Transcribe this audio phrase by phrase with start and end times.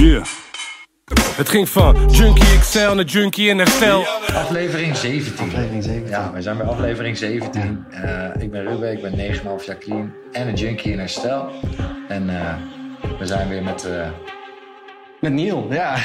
[0.00, 0.24] Yeah.
[1.36, 4.06] Het ging van Junkie XL naar Junkie in herstel.
[4.34, 5.46] Aflevering 17.
[5.46, 6.08] Aflevering 17.
[6.10, 7.84] Ja, we zijn bij aflevering 17.
[7.90, 9.16] Eh, ik ben Ruben, ik ben
[9.60, 11.50] 9,5 jaar clean en een junkie in herstel.
[12.08, 12.54] En eh,
[13.18, 13.84] we zijn weer met...
[13.84, 14.10] eh,
[15.20, 15.96] Met Neil, ja.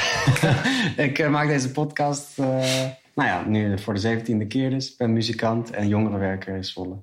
[1.06, 2.46] ik maak deze podcast, eh,
[3.14, 4.90] nou ja, nu voor de zeventiende keer dus.
[4.90, 6.96] Ik ben muzikant en jongerenwerker in Zwolle.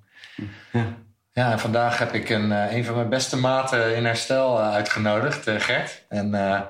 [0.71, 0.85] Ja.
[1.33, 5.49] Ja, en vandaag heb ik een, eh, een van mijn beste maten in herstel uitgenodigd,
[5.57, 6.05] Gert.
[6.09, 6.61] En eh,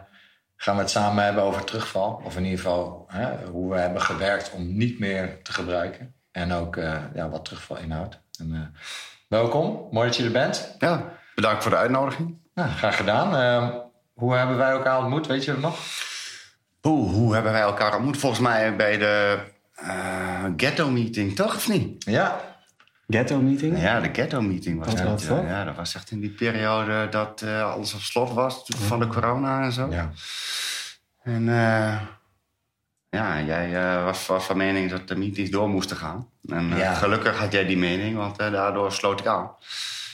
[0.63, 2.22] gaan we het samen hebben over terugval.
[2.26, 6.13] Of in ieder geval hè, hoe we hebben gewerkt om niet meer te gebruiken.
[6.31, 8.20] En ook eh, ja, wat terugval inhoudt.
[8.40, 8.80] En, eh,
[9.27, 10.76] welkom, mooi dat je er bent.
[10.80, 12.38] Ja, bedankt voor de uitnodiging.
[12.55, 13.35] Graag gedaan.
[13.35, 13.76] Eh,
[14.13, 15.80] hoe hebben wij elkaar ontmoet, weet je het nog?
[16.82, 18.18] Hoe, hoe hebben wij elkaar ontmoet?
[18.18, 19.40] Volgens mij bij de
[19.76, 22.04] eh, ghetto meeting, toch of niet?
[22.04, 22.52] Ja,
[23.07, 23.81] Ghetto meeting?
[23.81, 25.03] Ja, de ghetto meeting was dat.
[25.03, 25.30] was ja.
[25.30, 25.43] dat?
[25.43, 29.07] Ja, dat was echt in die periode dat eh, alles op slot was van de
[29.07, 29.88] corona en zo.
[29.91, 30.12] ja.
[31.24, 31.99] En eh,
[33.09, 36.29] ja, jij eh, was, was van mening dat de meetings door moesten gaan.
[36.48, 36.93] En Ja.
[36.93, 39.51] gelukkig had jij die mening, want daardoor sloot ik aan.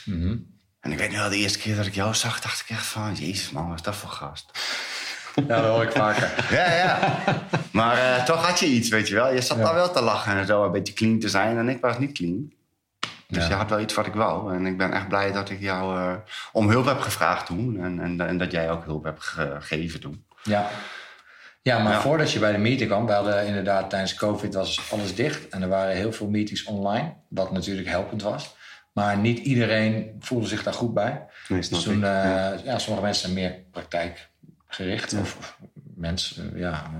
[0.04, 0.36] Mhm.
[0.80, 2.86] En ik weet nu wel, de eerste keer dat ik jou zag, dacht ik echt
[2.86, 3.14] van...
[3.14, 4.50] Jezus man, wat is dat voor gast?
[5.48, 6.44] ja dat hoor ik vaker.
[6.58, 6.98] Ja, ja.
[7.72, 9.32] Maar toch had je iets, weet je wel.
[9.32, 11.58] Je zat daar wel te lachen en zo, een beetje clean te zijn.
[11.58, 12.52] En ik was niet clean.
[13.30, 13.48] Dus Ja.
[13.48, 14.54] je had wel iets wat ik wou.
[14.54, 16.14] En ik ben echt blij dat ik jou eh,
[16.52, 17.80] om hulp heb gevraagd toen.
[17.80, 20.24] En, en, en dat jij ook hulp hebt gegeven toen.
[20.42, 20.68] Ja.
[21.62, 22.00] Ja, maar Ja.
[22.00, 25.48] voordat je bij de meeting kwam, we hadden inderdaad tijdens COVID was alles dicht.
[25.48, 28.54] En er waren heel veel meetings online, wat natuurlijk helpend was.
[28.92, 31.26] Maar niet iedereen voelde zich daar goed bij.
[31.48, 32.54] Nee, Dus toen, eh, Ja.
[32.64, 32.78] ja.
[32.78, 35.12] sommige mensen zijn meer praktijkgericht.
[35.12, 35.58] Of, of
[35.94, 36.90] mensen, eh, ja,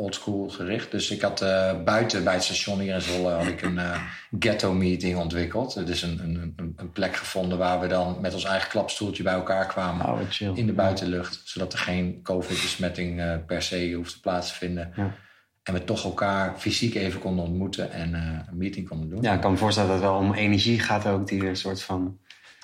[0.00, 0.90] oldschool gericht.
[0.90, 4.02] Dus ik had eh, buiten bij het station hier in Zwolle had ik een eh,
[4.38, 5.86] ghetto meeting ontwikkeld.
[5.86, 9.32] Dus een, een, een, een plek gevonden waar we dan met ons eigen klapstoeltje bij
[9.32, 10.52] elkaar kwamen Oh, chill.
[10.54, 11.40] in de buitenlucht.
[11.44, 14.92] Zodat er geen COVID-besmetting eh, per se hoeft plaats te vinden.
[14.96, 15.14] Ja.
[15.62, 19.22] En we toch elkaar fysiek even konden ontmoeten en een meeting konden doen.
[19.22, 21.56] Ja, ik kan me voorstellen dat het wel om energie gaat ook, die er een
[21.56, 22.18] soort van...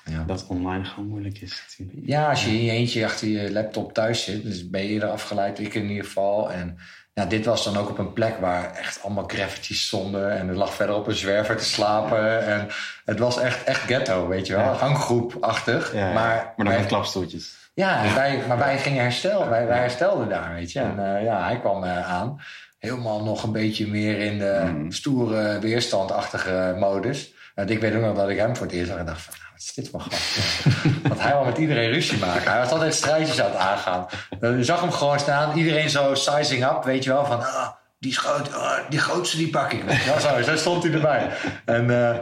[0.09, 0.23] Ja.
[0.23, 2.07] Dat online gewoon moeilijk is natuurlijk.
[2.07, 5.09] Ja, als je in je eentje achter je laptop thuis zit, dus ben je eerder
[5.09, 6.51] afgeleid, ik in ieder geval.
[6.51, 6.77] En
[7.15, 10.31] ja, dit was dan ook op een plek waar echt allemaal graffitis stonden.
[10.37, 12.45] En er lag verder op een zwerver te slapen.
[12.45, 12.67] En
[13.05, 14.63] het was echt, echt ghetto, weet je wel.
[14.63, 14.71] Ja.
[14.73, 15.93] Hanggroepachtig.
[15.93, 16.05] Ja.
[16.05, 17.55] Maar, maar dan wij- met klapstoeltjes.
[17.73, 19.49] Ja, Wij, maar wij gingen herstel.
[19.49, 20.79] Wij, wij herstelden daar, weet je.
[20.79, 22.41] En eh, ja, hij kwam eh, aan.
[22.79, 24.91] Helemaal nog een beetje meer in de Mhm.
[24.91, 27.33] stoere, weerstandachtige modus.
[27.55, 29.33] Want ik weet ook nog dat ik hem voor het eerst zag en dacht van...
[29.65, 30.63] Is dit voor gast?
[31.03, 32.51] Want hij wil met iedereen ruzie maken.
[32.51, 34.05] Hij was altijd strijdjes aan het aangaan.
[34.39, 35.57] Je zag hem gewoon staan.
[35.57, 37.25] Iedereen zo sizing up, weet je wel.
[37.25, 37.67] Van, ah,
[37.99, 39.83] die, groot, ah, die grootste die pak ik.
[39.83, 40.19] Wel.
[40.19, 41.29] Zo, zo stond hij erbij.
[41.65, 42.17] En eh,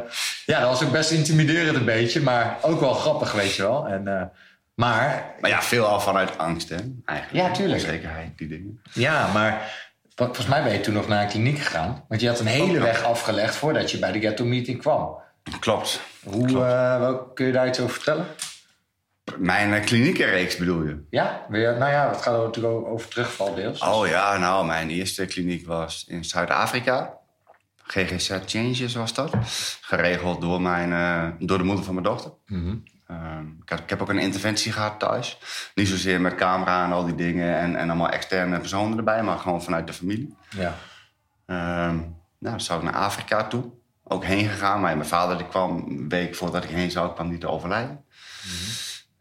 [0.45, 2.21] ja, dat was ook best intimiderend een beetje.
[2.21, 3.87] Maar ook wel grappig, weet je wel.
[3.87, 4.21] En, eh,
[4.73, 6.77] maar Maar ja, veel al vanuit angst, hè?
[7.05, 7.47] Eigenlijk.
[7.47, 7.81] Ja, tuurlijk.
[7.81, 8.81] Onzekerheid, die dingen.
[8.93, 9.61] Ja, maar
[10.15, 12.05] vol- volgens mij ben je toen nog naar een kliniek gegaan.
[12.07, 15.21] Want je had een hele weg afgelegd voordat je bij de ghetto meeting kwam.
[15.59, 16.01] Klopt.
[16.23, 16.65] Hoe Klopt.
[16.65, 18.25] eh, kun je daar iets over vertellen?
[19.37, 21.05] Mijn uh, kliniekenreeks bedoel je?
[21.09, 23.81] Ja, weer, nou ja, het gaat ook natuurlijk over- over terugval deels.
[23.81, 27.17] Oh ja, nou, mijn eerste kliniek was in Zuid-Afrika.
[27.83, 29.31] GGZ Changes was dat.
[29.81, 32.31] Geregeld door, mijn, eh, door de moeder van mijn dochter.
[32.45, 32.75] Mhm.
[33.07, 35.37] Ehm, ik, heb, ik heb ook een interventie gehad thuis.
[35.75, 39.37] Niet zozeer met camera en al die dingen en, en allemaal externe personen erbij, maar
[39.39, 40.35] gewoon vanuit de familie.
[40.49, 40.75] Ja.
[41.45, 41.97] Ehm
[42.39, 43.71] nou, zou ik naar Afrika toe.
[44.13, 47.29] Ook heen gegaan, maar mijn vader die kwam een week voordat ik heen zou, kwam
[47.29, 48.05] niet te overlijden.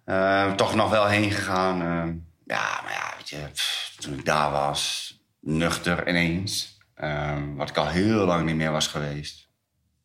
[0.05, 1.81] Ehm, toch nog wel heen gegaan.
[1.81, 2.15] Ehm,
[2.47, 6.79] ja, maar ja, weet je, pff, toen ik daar was, nuchter ineens.
[6.95, 9.49] Ehm, wat ik al heel lang niet meer was geweest.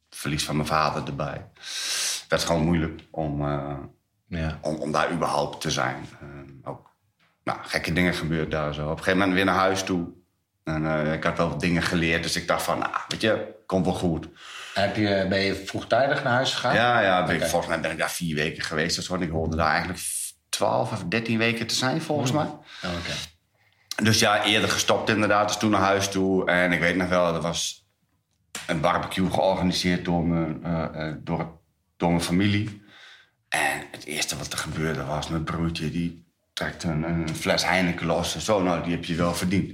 [0.10, 1.50] Verlies van mijn vader erbij.
[1.56, 3.78] Het werd gewoon moeilijk om, eh,
[4.28, 4.60] ja.
[4.62, 6.10] om, om daar überhaupt te zijn.
[6.64, 6.90] Ook
[7.44, 8.84] nou, gekke dingen gebeurd daar zo.
[8.84, 10.08] Op een gegeven moment weer naar huis toe.
[10.64, 13.56] En eh, ik had wel wat dingen geleerd, dus ik dacht van, nou, weet je,
[13.66, 14.28] komt wel goed.
[14.78, 16.76] Heb je, ben je vroegtijdig naar huis gegaan?
[16.76, 17.50] Ja, ja ben ik- Oké.
[17.50, 18.96] volgens mij ben ik daar vier weken geweest.
[18.96, 20.00] Dus ik hoorde daar eigenlijk
[20.50, 22.46] 12 of 13 weken te zijn, volgens mij.
[22.46, 22.60] Oh,
[23.00, 23.14] Oké.
[24.04, 25.48] Dus ja, eerder gestopt inderdaad.
[25.48, 26.46] Dus toen naar huis toe.
[26.52, 27.86] En ik weet nog wel, er was
[28.68, 31.60] een barbecue georganiseerd door mijn, eh, eh, door,
[31.98, 32.82] door mijn familie.
[33.50, 36.26] En het eerste wat er gebeurde was, mijn broertje die
[36.58, 38.36] trekt een, een fles Heineken los.
[38.36, 39.74] En zo, nou, die heb je wel verdiend.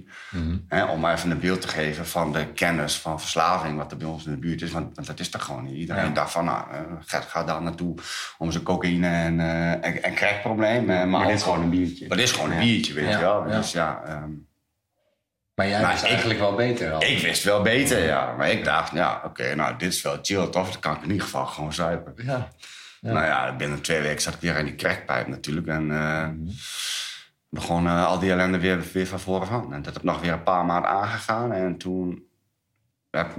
[0.67, 3.77] Hè, om maar even een beeld te geven van de kennis van verslaving...
[3.77, 4.71] wat er bij ons in de buurt is.
[4.71, 5.75] Want, want dat is er gewoon niet.
[5.75, 6.09] Iedereen Ja.
[6.11, 7.95] dacht van, nou, eh, gaat daar naartoe...
[8.37, 10.79] om zijn cocaïne en, eh en, en crackprobleem.
[10.89, 12.07] eh, Maar, Maar dit is gewoon een biertje.
[12.07, 13.43] Maar dit is gewoon een biertje, weet Ja, je wel.
[13.43, 14.01] Dus ja...
[14.05, 14.29] ehm,
[15.55, 17.03] Maar jij wist eigenlijk wel beter al.
[17.03, 18.35] ik wist wel beter, ja.
[18.37, 20.71] Maar ik dacht, ja, oké, nou, dit is wel chill, tof.
[20.71, 22.13] Dan kan ik in ieder geval gewoon zuipen.
[22.25, 22.47] Ja.
[23.11, 25.67] Nou ja, binnen twee weken zat ik weer aan die crackpijp natuurlijk.
[25.67, 26.29] En eh,
[27.49, 29.73] begon al die ellende weer, weer van voren van.
[29.73, 31.51] En dat heb nog weer een paar maanden aangegaan.
[31.51, 32.27] En toen
[33.09, 33.33] heb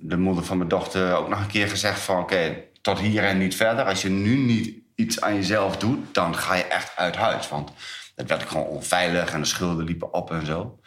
[0.00, 2.20] de moeder van mijn dochter ook nog een keer gezegd van...
[2.20, 3.84] oké, tot hier en niet verder.
[3.84, 7.48] Als je nu niet iets aan jezelf doet, dan ga je echt uit huis.
[7.48, 7.72] Want
[8.14, 10.80] dat werd ik gewoon onveilig en de schulden liepen op en zo.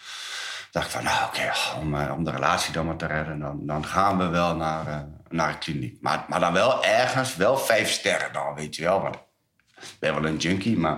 [0.71, 3.39] dacht ik van, nou oké, om, eh, om de relatie dan maar te redden...
[3.39, 4.99] dan, dan gaan we wel naar, eh,
[5.31, 5.97] naar een kliniek.
[6.01, 9.01] Maar, maar dan wel ergens, wel vijf sterren dan, weet je wel.
[9.01, 10.97] Want ik ben wel een junkie, maar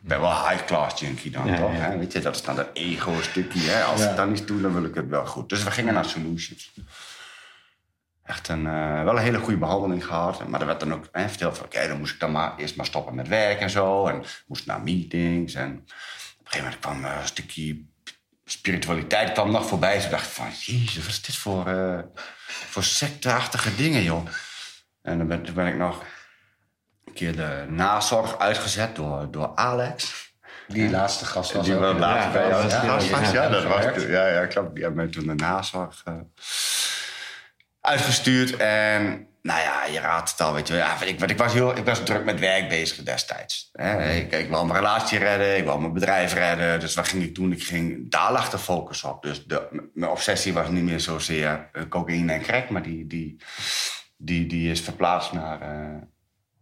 [0.00, 1.72] ik ben wel high-class junkie dan, Ja, toch?
[1.72, 1.78] ja.
[1.78, 1.98] Hè?
[1.98, 3.60] Weet je, dat is dan dat ego-stukje.
[3.70, 3.82] Hè?
[3.84, 4.10] Als Ja.
[4.10, 5.48] ik dan niet doe, dan wil ik het wel goed.
[5.48, 6.72] Dus we gingen naar Solutions.
[8.24, 10.48] Echt een, eh, wel een hele goede behandeling gehad.
[10.48, 11.66] Maar er werd dan ook hè, verteld van...
[11.66, 14.06] oké, dan moest ik dan maar eerst maar stoppen met werk en zo.
[14.06, 15.54] En moest naar meetings.
[15.54, 17.82] En op een gegeven moment kwam eh, een stukje
[18.44, 20.00] spiritualiteit kwam nog voorbij.
[20.00, 21.98] Toen dacht van, jezus, wat is dit voor, eh
[22.46, 24.26] voor secteachtige dingen, joh.
[25.02, 26.02] En dan ben, toen ben ik nog
[27.04, 30.32] een keer de nazorg uitgezet door, door Alex.
[30.68, 31.98] Die laatste gast was Die ook.
[31.98, 33.32] ja, bij jou.
[33.32, 34.02] ja, dat was.
[34.02, 34.74] Ja, ja, klopt.
[34.74, 36.14] Die hebben mij toen de nazorg eh,
[37.84, 38.56] uitgestuurd.
[38.56, 40.74] En nou ja, je raadt het al, weet je.
[40.74, 43.70] Ja, ik, was ik was druk met werk bezig destijds.
[44.30, 46.80] Ik, wou mijn relatie redden, ik wou mijn bedrijf redden.
[46.80, 47.52] Dus wat ging ik doen?
[47.52, 49.22] Ik ging, daar lag de focus op.
[49.22, 52.70] Dus de, mijn obsessie was niet meer zozeer eh, cocaïne en crack...
[52.70, 53.40] maar die, die,
[54.16, 56.02] die, die is verplaatst naar, eh,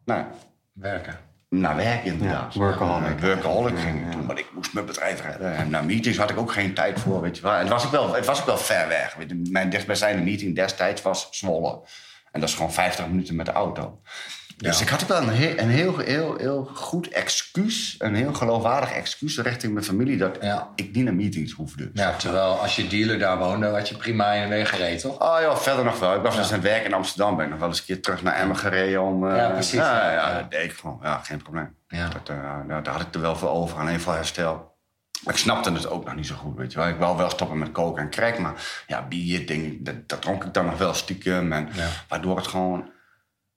[0.05, 0.25] nou,
[0.73, 1.32] Werken.
[1.53, 2.55] Naar werk inderdaad.
[2.55, 3.21] Ja, workaholic.
[3.21, 4.11] Ja, workaholic ging ik ja.
[4.11, 5.57] doen, maar ik moest mijn bedrijf redden.
[5.57, 7.53] En naar meetings had ik ook geen tijd voor, weet je wel.
[7.53, 9.17] En het was ook wel, het was ook wel ver weg.
[9.51, 11.81] Mijn dichtstbijzijnde meeting destijds was Zwolle.
[12.31, 14.01] En dat is gewoon 50 minuten met de auto.
[14.63, 14.83] Dus Ja.
[14.85, 18.93] ik had ook wel een, heel, een heel, heel, heel goed excuus, een heel geloofwaardig
[18.93, 20.17] excuus richting mijn familie...
[20.17, 20.37] dat
[20.75, 21.91] ik niet naar meetings hoefde.
[21.95, 25.19] Ja, terwijl als je dealer daar woonde, had je prima in de weg gereden, toch?
[25.21, 26.15] Oh ja, verder nog wel.
[26.15, 27.37] Ik was dus aan het werk in Amsterdam.
[27.37, 29.29] Ben ik nog wel eens een keer terug naar Emmen gereden om...
[29.29, 29.73] eh, Ja, precies.
[29.79, 30.99] Ja, dat deed ik gewoon.
[31.03, 31.75] Ja, geen probleem.
[31.89, 32.09] Ja.
[32.09, 34.71] Dat, eh, daar had ik er wel voor over, alleen voor herstel.
[35.25, 36.89] Maar ik snapte het ook nog niet zo goed, weet je wel.
[36.89, 38.53] Ik wou wel stoppen met koken en crack, maar
[38.87, 41.53] ja, bier, ding, dat, dat dronk ik dan nog wel stiekem.
[41.53, 41.87] En Ja.
[42.09, 42.91] Waardoor het gewoon...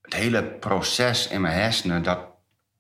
[0.06, 2.20] Het hele proces in mijn hersenen, dat,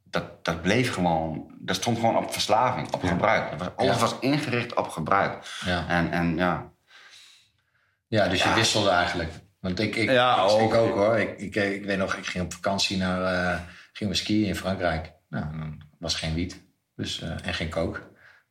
[0.04, 1.54] dat, dat bleef gewoon...
[1.60, 3.50] Dat stond gewoon op verslaving, op gebruik.
[3.50, 4.01] Dat was, alles Ja.
[4.01, 5.45] was ingericht op gebruik.
[5.66, 5.88] Ja.
[5.88, 6.72] En, en ja,
[8.07, 9.31] Ja, dus je wisselde eigenlijk.
[9.60, 10.74] Want ik, ik, Ja, ik, ook.
[10.74, 11.18] ik ook hoor.
[11.19, 13.22] Ik, ik, ik weet nog, ik ging op vakantie naar,
[13.54, 13.60] eh
[13.94, 15.12] ging we skiën in Frankrijk.
[15.30, 16.63] Nou, dan was geen wiet
[16.95, 17.94] dus, eh, en geen kook.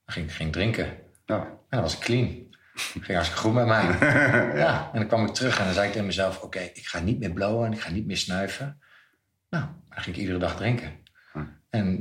[0.04, 0.84] Dan ging ik drinken.
[1.26, 1.36] ja.
[1.36, 2.53] En dan was ik clean.
[3.02, 3.84] Ging hartstikke goed met mij.
[4.64, 4.90] ja.
[4.92, 6.42] En dan kwam ik terug en dan zei ik tegen mezelf...
[6.42, 8.80] oké, ik ga niet meer blowen en ik ga niet meer snuiven.
[9.50, 10.92] Nou, dan ging ik iedere dag drinken.
[11.70, 11.96] En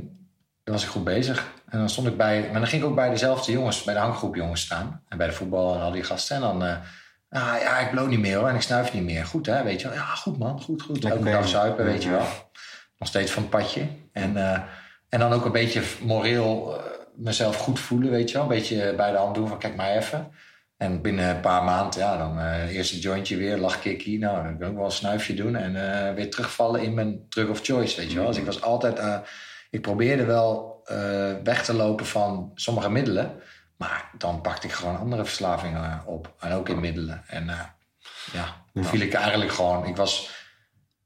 [0.64, 1.52] dan was ik goed bezig.
[1.68, 2.48] En dan stond ik bij...
[2.50, 5.02] Maar dan ging ik ook bij dezelfde jongens, bij de hanggroep jongens staan.
[5.08, 6.36] En bij de voetbal en al die gasten.
[6.36, 6.64] En dan...
[6.64, 6.76] eh,
[7.28, 9.26] ah, ja, ik blow niet meer hoor en ik snuif niet meer.
[9.26, 9.96] Goed hè, weet je wel.
[9.96, 11.02] Ja, goed man, goed, goed.
[11.02, 12.26] Lekker Elke dag zuipen, weet je wel.
[12.98, 13.88] Nog steeds van het padje.
[14.12, 14.60] En, eh,
[15.08, 16.84] en dan ook een beetje moreel eh,
[17.14, 18.42] mezelf goed voelen, weet je wel.
[18.42, 20.32] Een beetje bij de hand doen van kijk maar even.
[20.84, 24.18] En binnen een paar maanden, ja, dan eh eerst een jointje weer, lachkikkie.
[24.18, 25.56] Nou, dan kan ik ook wel een snuifje doen.
[25.56, 28.26] En eh, weer terugvallen in mijn drug of choice, weet je wel.
[28.26, 28.98] Dus ik was altijd...
[28.98, 29.18] eh,
[29.70, 30.72] ik probeerde wel
[31.44, 33.32] weg te lopen van sommige middelen.
[33.76, 36.34] Maar dan pakte ik gewoon andere verslavingen op.
[36.40, 37.22] En ook in middelen.
[37.26, 37.46] En
[38.32, 39.86] ja, dan viel ik eigenlijk gewoon...
[39.86, 40.30] Ik was,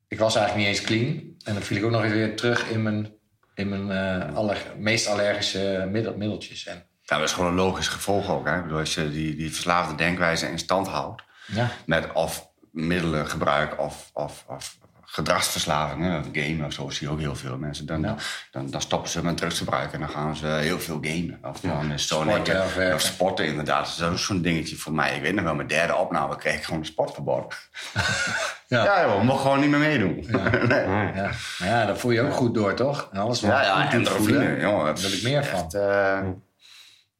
[0.08, 1.36] ik was eigenlijk niet eens clean.
[1.44, 3.12] En dan viel ik ook nog eens weer terug in mijn,
[3.54, 6.66] in mijn aller, meest allergische middel, middeltjes.
[6.66, 8.46] En, dat is gewoon een logisch gevolg ook.
[8.46, 8.56] Hè?
[8.56, 11.22] Ik bedoel, als je die, die verslaafde denkwijze in stand houdt...
[11.46, 17.18] ja, met of middelengebruik of, of, of gedragsverslavingen, of gamen of zo, zie je ook
[17.20, 17.86] heel veel mensen.
[17.86, 18.14] Dan, Ja.
[18.50, 21.38] dan, dan stoppen ze met drugsgebruik en dan gaan ze heel veel gamen.
[21.42, 23.84] Of dan is zo Sporten of of sporten inderdaad.
[23.84, 25.16] Dat is ook zo'n dingetje voor mij.
[25.16, 27.54] Ik weet nog wel, mijn derde opname kreeg ik gewoon een sportverbod.
[28.68, 28.84] Ja.
[28.84, 30.14] Ja, joh, mocht gewoon niet meer meedoen.
[30.68, 30.86] nee.
[31.14, 31.30] ja.
[31.58, 33.08] Maar ja, dat voel je ook goed door, toch?
[33.12, 34.84] En alles wat Ja, ja, goed endorfine, voelen, jongen.
[34.84, 35.58] Daar wil ik meer van.
[35.58, 36.18] Echt, eh,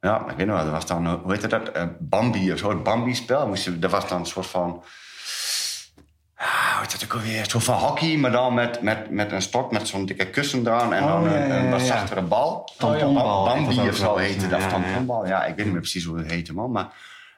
[0.00, 1.68] ja, ik weet nog wel, dat was dan, hoe heette dat?
[1.68, 3.54] Eh, Bambi of zo, het Bambi-spel.
[3.78, 4.82] Dat was dan een soort van,
[6.36, 7.40] ah, hoe heet dat ook alweer?
[7.40, 10.66] Een soort van hockey, maar dan met, met, met een stok met zo'n dikke kussen
[10.66, 12.70] eraan en Oh, dan een, ja, een wat ja, zachtere bal.
[12.78, 15.26] Tamponbal Bambi of zo heette dat, tamponbal.
[15.26, 16.70] Ja, ik weet niet meer precies hoe het heette, man.
[16.70, 16.88] Maar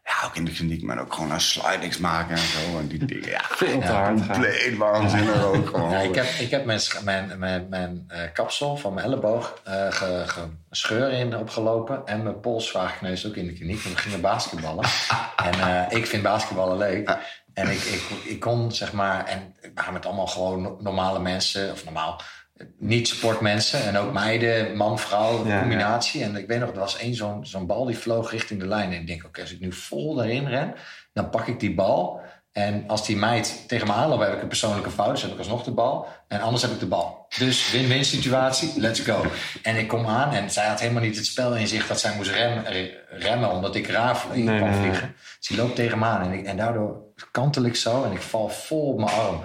[0.04, 2.78] ja, ook in de kliniek, maar ook gewoon een slidings maken en zo.
[2.78, 5.90] En die dingen, ja, Veel compleet waanzinnig ook gewoon.
[5.90, 9.86] Ja, ik heb, ik heb mijn, mijn, mijn, mijn eh, kapsel van mijn elleboog eh
[9.92, 12.02] ge, ge- scheur in opgelopen.
[12.06, 13.82] En mijn pols zwaar gekneusd ook in de kliniek.
[13.82, 14.84] Want we gingen basketballen.
[15.46, 17.16] en eh, ik vind basketballen leuk.
[17.54, 19.24] En ik, ik, ik kon zeg maar...
[19.26, 21.72] En we waren met allemaal gewoon no- normale mensen.
[21.72, 22.20] Of normaal...
[22.60, 26.22] eh, Niet sportmensen en ook meiden, man, vrouw, Ja, combinatie.
[26.22, 28.92] En ik weet nog, er was één zo'n zo'n bal die vloog richting de lijn.
[28.92, 30.74] En ik denk, oké, als ik nu vol daarin ren,
[31.12, 32.20] dan pak ik die bal.
[32.52, 35.10] En als die meid tegen me aanloopt, heb ik een persoonlijke fout.
[35.10, 36.06] Dus heb ik alsnog de bal.
[36.28, 37.26] En anders heb ik de bal.
[37.38, 39.24] Dus win-win situatie, let's go.
[39.62, 42.14] En ik kom aan en zij had helemaal niet het spel in zich dat zij
[42.16, 44.88] moest rem, re- remmen omdat ik raaf in Nee, kwam nee, nee.
[44.88, 45.14] vliegen.
[45.38, 46.96] Dus die loopt tegen me aan en, ik, en daardoor
[47.30, 49.40] kantel ik zo en ik val vol op mijn arm.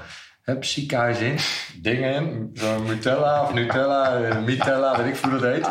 [0.46, 1.38] Hup, ziekenhuis in,
[1.82, 5.68] dingen in, zo'n Nutella of Nutella, eh, Mitella, weet ik hoe dat heet.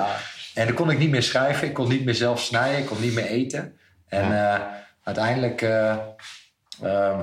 [0.54, 3.00] En dan kon ik niet meer schrijven, ik kon niet meer zelf snijden, ik kon
[3.00, 3.78] niet meer eten.
[4.08, 4.60] En eh,
[5.02, 5.96] uiteindelijk eh,
[6.82, 7.20] ehm,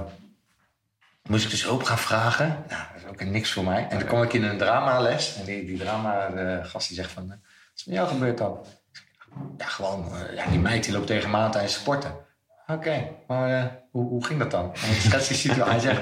[1.28, 2.48] moest ik dus hulp gaan vragen.
[2.48, 3.88] Nou, dat is ook niks voor mij.
[3.90, 5.36] En dan kwam ik in een dramales.
[5.36, 7.28] En die, die drama-gast die zegt van...
[7.28, 7.38] Wat
[7.76, 8.66] is met jou gebeurd dan?
[9.58, 10.12] Ja, gewoon...
[10.36, 12.16] ja, die meid die loopt tegen me aan tijdens sporten.
[12.68, 14.72] Oké, maar hoe, hoe ging dat dan?
[15.66, 16.02] Hij zegt...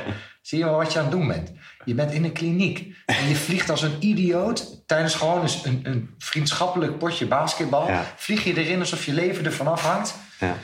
[0.50, 1.52] Zie je wel wat je aan het doen bent?
[1.86, 2.96] Je bent in een kliniek.
[3.06, 4.88] En je vliegt als een idioot...
[4.88, 7.88] tijdens gewoon eens een, een vriendschappelijk potje basketbal...
[7.88, 8.06] Ja.
[8.16, 10.16] vlieg je erin alsof je leven ervan afhangt.
[10.40, 10.56] Ja.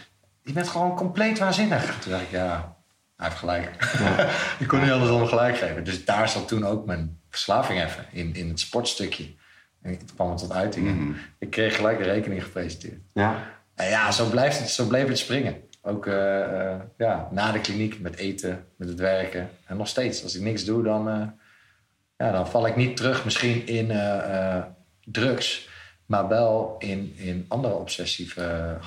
[0.42, 2.00] Je bent gewoon compleet waanzinnig.
[2.00, 2.76] Toen dacht ik, ja,
[3.16, 3.94] hij heeft gelijk.
[4.60, 5.84] ik kon niet anders dan gelijk geven.
[5.84, 9.36] Dus daar zat toen ook mijn verslaving even in, in het sportstukje.
[9.82, 11.16] En toen kwam het tot uiting.
[11.40, 13.02] Ik kreeg gelijk een rekening gepresenteerd.
[13.14, 13.54] Ja.
[13.76, 15.56] En ja, zo, blijft het, zo bleef het springen.
[15.88, 19.50] Ook eh, eh, ja, na de kliniek, met eten, met het werken.
[19.66, 21.22] En nog steeds, als ik niks doe, dan, eh,
[22.18, 24.64] ja, dan val ik niet terug misschien in eh, eh,
[25.04, 25.70] drugs.
[26.06, 28.78] Maar wel in, in andere obsessieve...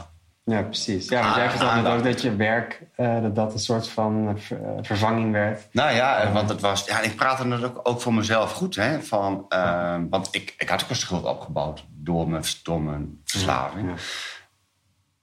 [0.44, 1.08] Ja, precies.
[1.08, 4.34] Ja, want jij vertelde net ook dat je werk, eh, dat dat een soort van
[4.38, 5.68] ver- vervanging werd.
[5.72, 6.84] Nou ja, want het was.
[6.84, 8.74] Ja, ik praatte het ook, ook voor mezelf goed.
[8.76, 13.20] Hè, van, ehm, want ik, ik had ook een schuld opgebouwd door mijn, door mijn
[13.24, 13.88] verslaving.
[13.88, 13.94] Ja.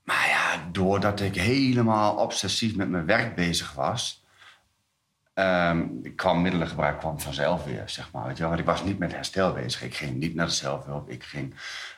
[0.05, 4.23] Maar ja, doordat ik helemaal obsessief met mijn werk bezig was.
[5.33, 8.25] ehm, kwam middelengebruik kwam vanzelf weer, zeg maar.
[8.27, 8.49] Weet je wel?
[8.49, 9.83] Want ik was niet met herstel bezig.
[9.83, 11.09] Ik ging niet naar de zelfhulp.
[11.09, 11.55] Ik ging,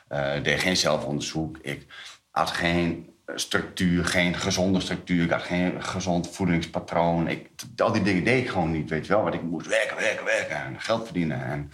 [0.08, 1.58] eh, deed geen zelfonderzoek.
[1.62, 1.86] Ik
[2.30, 5.24] had geen structuur, geen gezonde structuur.
[5.24, 7.28] Ik had geen gezond voedingspatroon.
[7.28, 9.22] Ik, al die dingen deed ik gewoon niet, weet je wel.
[9.22, 11.44] Want ik moest werken, werken, werken en geld verdienen.
[11.44, 11.70] En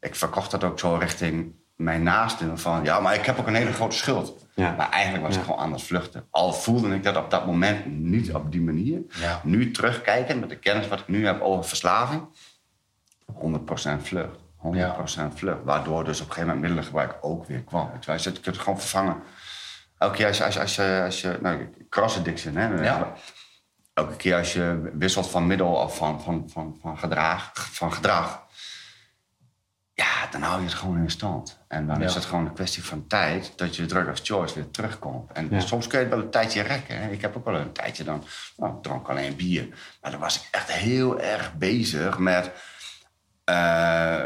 [0.00, 2.58] ik verkocht dat ook zo richting mijn naasten.
[2.58, 4.46] Van, ja, maar ik heb ook een hele grote schuld.
[4.54, 4.74] Ja.
[4.76, 5.40] Maar eigenlijk was Ja.
[5.40, 6.26] ik gewoon aan het vluchten.
[6.30, 9.00] Al voelde ik dat op dat moment niet op die manier.
[9.20, 9.40] Ja.
[9.44, 12.22] Nu terugkijkend met de kennis wat ik nu heb over verslaving.
[13.32, 14.38] 100% vlucht.
[14.56, 15.58] 100% vlucht.
[15.64, 17.90] Waardoor dus op een gegeven moment middelengebruik ook weer kwam.
[18.00, 18.12] Je.
[18.12, 19.16] Je kunt het gewoon vervangen.
[19.98, 22.82] Elke keer als je, als je, als je, als je nou, cross addiction, hè.
[22.82, 23.12] Ja.
[23.94, 28.42] Elke keer als je wisselt van middel of van, van, van, van, gedrag, van gedrag.
[29.94, 31.57] Ja, dan hou je het gewoon in stand.
[31.68, 32.06] En dan Ja.
[32.06, 35.32] is het gewoon een kwestie van tijd dat je drug of choice weer terugkomt.
[35.32, 35.60] En Ja.
[35.60, 37.02] soms kun je het wel een tijdje rekken.
[37.02, 37.10] Hè.
[37.10, 38.24] Ik heb ook wel een tijdje dan,
[38.56, 39.68] nou, dronk alleen bier.
[40.02, 42.50] Maar dan was ik echt heel erg bezig met,
[43.44, 44.20] eh,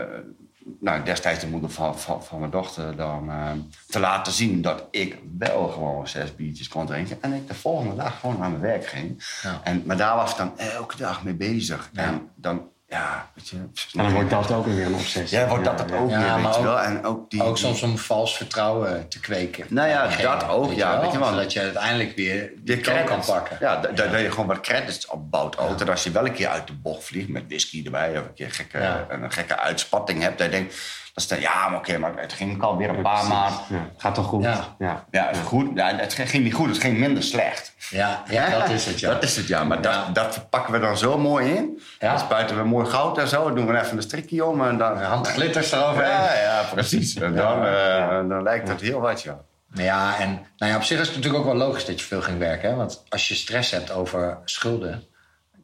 [0.80, 3.50] nou, destijds de moeder van, van, van mijn dochter, dan eh,
[3.86, 7.18] te laten zien dat ik wel gewoon zes biertjes kon drinken.
[7.22, 9.24] En ik de volgende dag gewoon naar mijn werk ging.
[9.42, 9.60] Ja.
[9.64, 11.90] En, maar daar was ik dan elke dag mee bezig.
[11.94, 13.56] En dan, ja, weet je.
[13.56, 15.38] En dan wordt dat ook weer een obsessie.
[15.38, 16.80] Ja, wordt dat het ook Ja, weer, weet maar je ook- wel.
[16.80, 19.66] En ook die, Ook soms om vals vertrouwen te kweken.
[19.68, 21.28] Nou ja, dat ook, ja, weet je wel.
[21.28, 23.26] Zodat je uiteindelijk weer die kroon kan credits.
[23.26, 23.56] pakken.
[23.60, 25.80] Ja, da- da- dat je gewoon wat credits opbouwt ook.
[25.80, 28.18] En als je wel een keer uit de bocht vliegt met whisky erbij...
[28.18, 29.06] of een keer gekke, Ja.
[29.08, 30.38] een gekke uitspatting hebt...
[30.38, 30.76] dan denk je,
[31.14, 33.60] dan sta- ja, maar oké, maar het ging alweer een paar maanden.
[33.68, 34.42] Ja, gaat toch goed?
[34.42, 34.64] Ja.
[34.78, 35.04] ja.
[35.10, 35.70] Ja, het, goed.
[35.74, 37.74] Ja, het ging niet goed, het ging minder slecht.
[37.90, 39.08] Ja, ja, dat is het, ja.
[39.12, 39.64] Dat is het, ja.
[39.64, 40.04] Maar Ja.
[40.04, 41.80] Dat, dat verpakken we dan zo mooi in.
[41.98, 42.10] Ja.
[42.10, 43.44] Dan spuiten we mooi goud en zo.
[43.44, 44.64] Dan doen we even een strikje om.
[44.66, 46.12] En dan, Een hand glitters eroverheen.
[46.12, 47.14] ja, ja, precies.
[47.22, 49.38] En dan, eh, dan lijkt het heel wat, ja.
[49.74, 52.22] Ja, en nou ja, op zich is het natuurlijk ook wel logisch dat je veel
[52.22, 52.68] ging werken.
[52.70, 52.76] Hè?
[52.76, 55.04] Want als je stress hebt over schulden...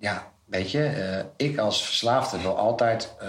[0.01, 3.29] Ja, weet je, eh, ik als verslaafde wil altijd eh,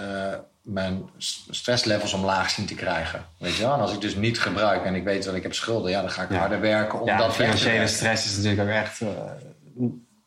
[0.72, 1.10] mijn
[1.48, 3.24] stresslevels omlaag zien te krijgen.
[3.38, 3.74] Weet je wel?
[3.74, 5.90] En als ik dus niet gebruik en ik weet dat ik heb schulden...
[5.90, 6.38] Ja, dan ga ik Ja.
[6.38, 9.08] harder werken om Ja, dat weg te financiële stress is natuurlijk ook echt eh,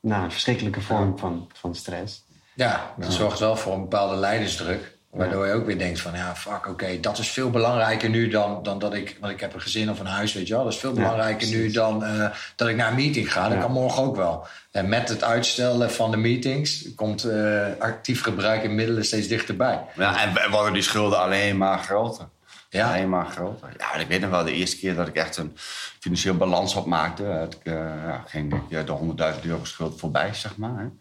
[0.02, 2.24] nou, een verschrikkelijke vorm van, van stress.
[2.56, 4.93] Ja, dat zorgt wel voor een bepaalde leidersdruk.
[5.14, 8.64] Waardoor je ook weer denkt van, ja, fuck, oké, dat is veel belangrijker nu dan,
[8.64, 9.18] dan dat ik...
[9.20, 10.64] Want ik heb een gezin of een huis, weet je wel.
[10.64, 13.44] Dat is veel belangrijker nu dan eh, dat ik naar een meeting ga.
[13.44, 13.60] Dat Ja.
[13.60, 14.48] kan morgen ook wel.
[14.72, 16.96] En met het uitstellen van de meetings...
[16.96, 19.82] komt eh, actief gebruik in middelen steeds dichterbij.
[19.96, 22.26] Ja, en worden die schulden alleen maar groter.
[22.70, 22.88] Ja.
[22.90, 23.70] Alleen maar groter.
[23.78, 25.52] Ja, ik weet nog wel de eerste keer dat ik echt een
[26.00, 27.24] financieel balans opmaakte.
[27.24, 30.92] had Ik, eh, ging ik de 100.000 euro schuld voorbij, zeg maar.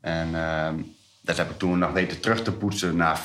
[0.00, 0.74] En ehm,
[1.20, 3.20] dat heb ik toen nog weten terug te poetsen naar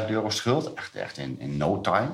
[0.00, 0.74] 40.000 euro schuld.
[0.74, 2.08] Echt, echt in, in no time.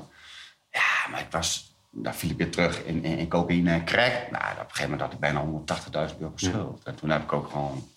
[0.71, 4.13] Ja, maar ik was, daar viel ik weer terug in, in, in cocaïne en crack.
[4.31, 5.45] Nou, op een gegeven moment had ik bijna
[6.13, 6.83] 180.000 euro schuld.
[6.85, 7.89] En toen heb ik ook gewoon,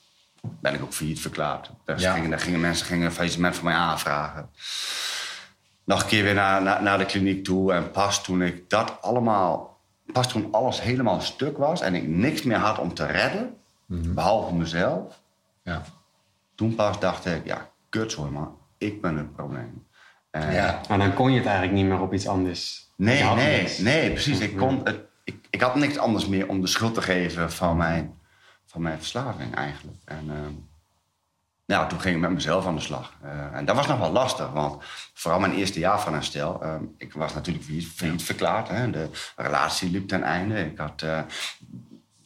[0.42, 1.70] ben ik ook failliet verklaard.
[1.86, 2.14] Dus Ja.
[2.14, 4.50] gingen, daar gingen mensen gingen een faillissement voor mij aanvragen.
[5.84, 7.74] Nog een keer weer naar, naar, naar de kliniek toe.
[7.74, 9.80] En pas toen ik dat allemaal,
[10.12, 13.56] pas toen alles helemaal stuk was en ik niks meer had om te redden,
[13.86, 15.20] behalve mezelf,
[15.64, 15.84] Ja.
[16.60, 19.88] Toen pas dacht ik, ja, kutzooi man, ik ben het probleem.
[20.32, 20.82] En- Ja.
[20.90, 22.90] Maar dan kon je het eigenlijk niet meer op iets anders.
[22.96, 23.78] Nee, nee, niks.
[23.78, 24.40] nee, precies.
[24.40, 27.78] Ik, kon het, ik, ik had niks anders meer om de schuld te geven van
[27.78, 28.14] mijn,
[28.66, 29.98] van mijn verslaving eigenlijk.
[30.06, 30.54] En ehm,
[31.66, 33.14] ja, toen ging ik met mezelf aan de slag.
[33.24, 36.64] Eh, en dat was nog wel lastig, want vooral mijn eerste jaar van herstel...
[36.64, 38.68] ehm, ik was natuurlijk failliet failliet verklaard.
[38.68, 38.90] Hè.
[38.90, 40.66] De relatie liep ten einde.
[40.66, 41.20] Ik had eh,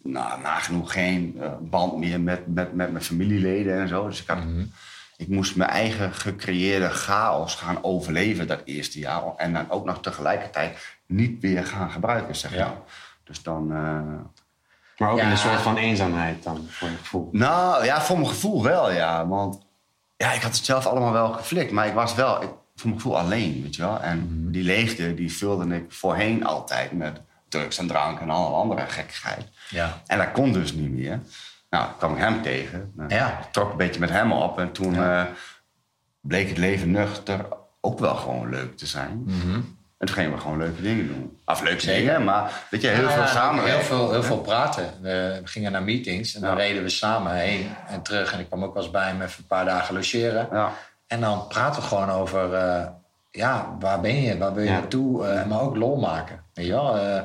[0.03, 4.07] nou, nagenoeg geen eh, band meer met, met, met mijn familieleden en zo.
[4.07, 4.37] Dus ik, had,
[5.17, 9.23] ik moest mijn eigen gecreëerde chaos gaan overleven dat eerste jaar.
[9.37, 12.65] En dan ook nog tegelijkertijd niet weer gaan gebruiken, zeg Ja.
[12.65, 12.77] maar.
[13.23, 13.71] Dus dan...
[13.71, 14.01] eh,
[14.97, 17.29] Maar ook in een soort van eenzaamheid dan, voor je gevoel.
[17.31, 19.27] nou, ja, voor mijn gevoel wel, ja.
[19.27, 19.59] Want
[20.17, 21.71] ja, ik had het zelf allemaal wel geflikt.
[21.71, 23.99] Maar ik was wel, ik, voor mijn gevoel alleen, weet je wel.
[24.01, 27.21] En die leegte, die vulde ik voorheen altijd met
[27.59, 29.45] drugs en drank en alle andere gekkigheid.
[29.69, 30.01] Ja.
[30.07, 31.19] En dat kon dus niet meer.
[31.69, 32.91] Nou, kwam ik hem tegen.
[32.95, 33.27] Nou, Ja.
[33.39, 34.59] Ik trok een beetje met hem op.
[34.59, 35.23] En toen eh,
[36.21, 37.45] bleek het leven nuchter
[37.81, 39.23] ook wel gewoon leuk te zijn.
[39.97, 41.37] En toen gingen we gewoon leuke dingen doen.
[41.45, 41.99] Of leuke Zeker.
[42.05, 43.79] dingen, maar weet je, heel Ja, veel samenwerken.
[43.79, 44.93] Heel veel, heel veel praten.
[45.01, 48.33] We gingen naar meetings en dan reden we samen heen en terug.
[48.33, 50.47] En ik kwam ook wel eens bij hem even een paar dagen logeren.
[50.51, 50.71] Ja.
[51.07, 52.85] En dan praten we gewoon over, eh,
[53.37, 54.37] ja, waar ben je?
[54.37, 54.79] Waar wil je Ja.
[54.79, 55.25] naartoe?
[55.27, 56.43] Eh, maar ook lol maken.
[56.53, 56.97] Weet je wel?
[56.97, 57.21] Eh,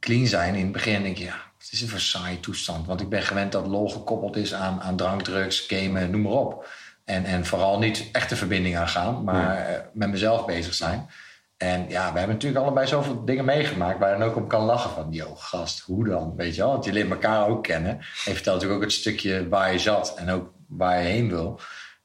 [0.00, 0.54] clean zijn.
[0.54, 2.86] In het begin denk je, ja, wat is dit voor saaie toestand?
[2.86, 6.32] Want ik ben gewend dat lol gekoppeld is aan, aan drank, drugs, gamen, noem maar
[6.32, 6.68] op.
[7.04, 11.08] En, en vooral niet echte verbinding aangaan, maar eh, met mezelf bezig zijn.
[11.56, 14.64] En ja, we hebben natuurlijk allebei zoveel dingen meegemaakt waar je dan ook om kan
[14.64, 16.32] lachen van, yo, gast, hoe dan?
[16.36, 16.70] Weet je wel?
[16.70, 17.90] Want je leert elkaar ook kennen.
[17.90, 21.28] En je vertelt natuurlijk ook het stukje waar je zat en ook waar je heen
[21.28, 21.60] wil.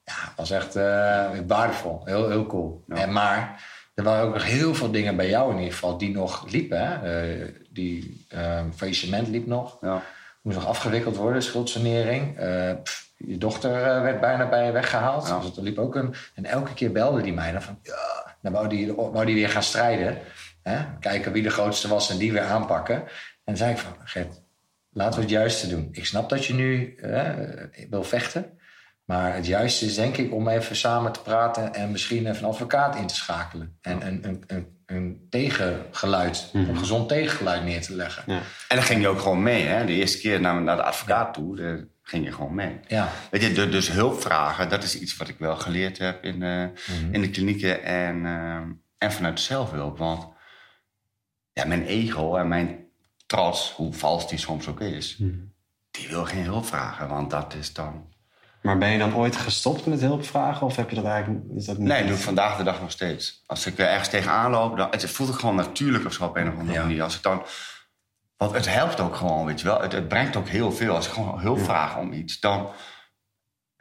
[0.09, 2.01] Ja, het was echt eh, waardevol.
[2.05, 2.83] Heel, heel cool.
[2.87, 2.95] Ja.
[2.95, 3.63] En maar
[3.99, 6.87] er waren ook nog heel veel dingen bij jou in ieder geval die nog liepen.
[6.87, 7.21] Hè?
[7.21, 9.77] Eh, die eh, faillissement liep nog.
[9.81, 10.03] Ja.
[10.41, 12.37] Moest nog afgewikkeld worden, schuldsanering.
[12.37, 15.27] Eh, pff, je dochter werd bijna bij je weggehaald.
[15.27, 15.39] Ja.
[15.39, 16.15] Dus er liep ook een...
[16.35, 17.79] En elke keer belde die mij dan van...
[17.81, 20.17] Ja, dan wou die, wou die weer gaan strijden.
[20.63, 20.77] Hè?
[20.99, 22.95] Kijken wie de grootste was en die weer aanpakken.
[22.95, 23.05] En
[23.43, 23.95] dan zei ik van...
[24.03, 24.41] Gert,
[24.89, 25.89] laten we het juiste doen.
[25.91, 26.95] Ik snap dat je nu
[27.89, 28.58] wil vechten.
[29.09, 31.73] Maar het juiste is denk ik om even samen te praten...
[31.73, 33.77] en misschien even een advocaat in te schakelen.
[33.81, 38.23] En een, een, een, een tegengeluid, een gezond tegengeluid neer te leggen.
[38.27, 38.41] Ja.
[38.67, 39.63] En dan ging je ook gewoon mee.
[39.63, 39.85] Hè?
[39.85, 42.79] De eerste keer naar, naar de advocaat toe, daar ging je gewoon mee.
[42.87, 43.09] Ja.
[43.31, 46.43] Weet je, du- dus hulp vragen, dat is iets wat ik wel geleerd heb in,
[46.43, 46.63] eh,
[47.11, 48.61] in de klinieken en, eh,
[48.97, 49.97] en vanuit de zelfhulp.
[49.97, 50.27] Want
[51.53, 52.85] ja, mijn ego en mijn
[53.25, 55.15] trots, hoe vals die soms ook is,
[55.91, 57.07] die wil geen hulp vragen.
[57.07, 58.08] Want dat is dan.
[58.61, 60.65] Maar ben je dan ooit gestopt met hulp vragen?
[60.67, 61.43] Of heb je dat eigenlijk...
[61.55, 63.43] Is dat niet Nee, doe ik vandaag de dag nog steeds.
[63.45, 66.35] Als ik er ergens tegenaan loop, dan het voelt het gewoon natuurlijk of zo op
[66.35, 66.81] een of andere Ja.
[66.83, 67.03] manier.
[67.03, 67.43] Als ik dan,
[68.37, 69.81] want het helpt ook gewoon, weet je wel.
[69.81, 70.95] Het, het brengt ook heel veel.
[70.95, 72.69] Als ik gewoon hulp vraag om iets, dan...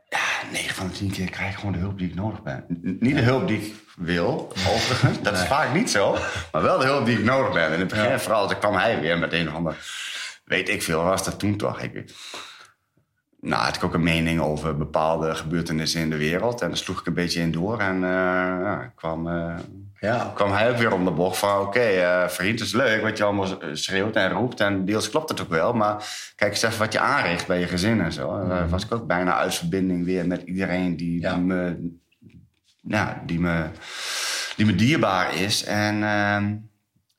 [0.08, 2.64] Ja, 9 van de 10 keer krijg ik gewoon de hulp die ik nodig ben.
[2.68, 5.20] N- niet de hulp die ik wil, overigens.
[5.22, 6.16] Dat is vaak niet zo.
[6.52, 7.64] Maar wel de hulp die ik nodig ben.
[7.66, 9.76] En in het begin, vooral, toen kwam hij weer met een of ander...
[10.44, 11.80] Weet ik veel, wat was dat toen toch?
[11.80, 12.12] Ik,
[13.40, 16.60] nou, had ik ook een mening over bepaalde gebeurtenissen in de wereld.
[16.60, 17.80] En daar sloeg ik een beetje in door.
[17.80, 19.54] En ja, kwam, eh,
[20.00, 21.60] Ja, kwam hij ook weer om de bocht van...
[21.60, 24.60] oké, eh, vriend, het is leuk wat je allemaal schreeuwt en roept.
[24.60, 25.72] En deels klopt het ook wel.
[25.72, 26.04] Maar
[26.36, 28.38] kijk eens even wat je aanricht bij je gezin en zo.
[28.40, 31.34] En daar was ik ook bijna uit verbinding weer met iedereen die, Ja.
[31.34, 31.76] die, me,
[33.26, 33.64] die, me,
[34.56, 35.64] die me dierbaar is.
[35.64, 36.54] En ehm,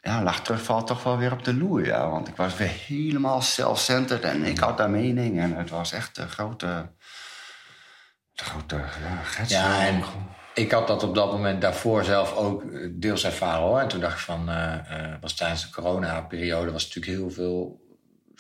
[0.01, 1.85] ja, lag terugval toch wel weer op de loer.
[1.85, 2.09] Ja.
[2.09, 5.39] Want ik was weer helemaal self-centered en ik had daar mening.
[5.39, 6.89] En het was echt een grote...
[8.33, 8.81] De grote
[9.47, 10.03] ja, en
[10.53, 13.79] ik had dat op dat moment daarvoor zelf ook eh, deels ervaren hoor.
[13.79, 17.87] En toen dacht ik van, eh eh, was tijdens de corona-periode was natuurlijk heel veel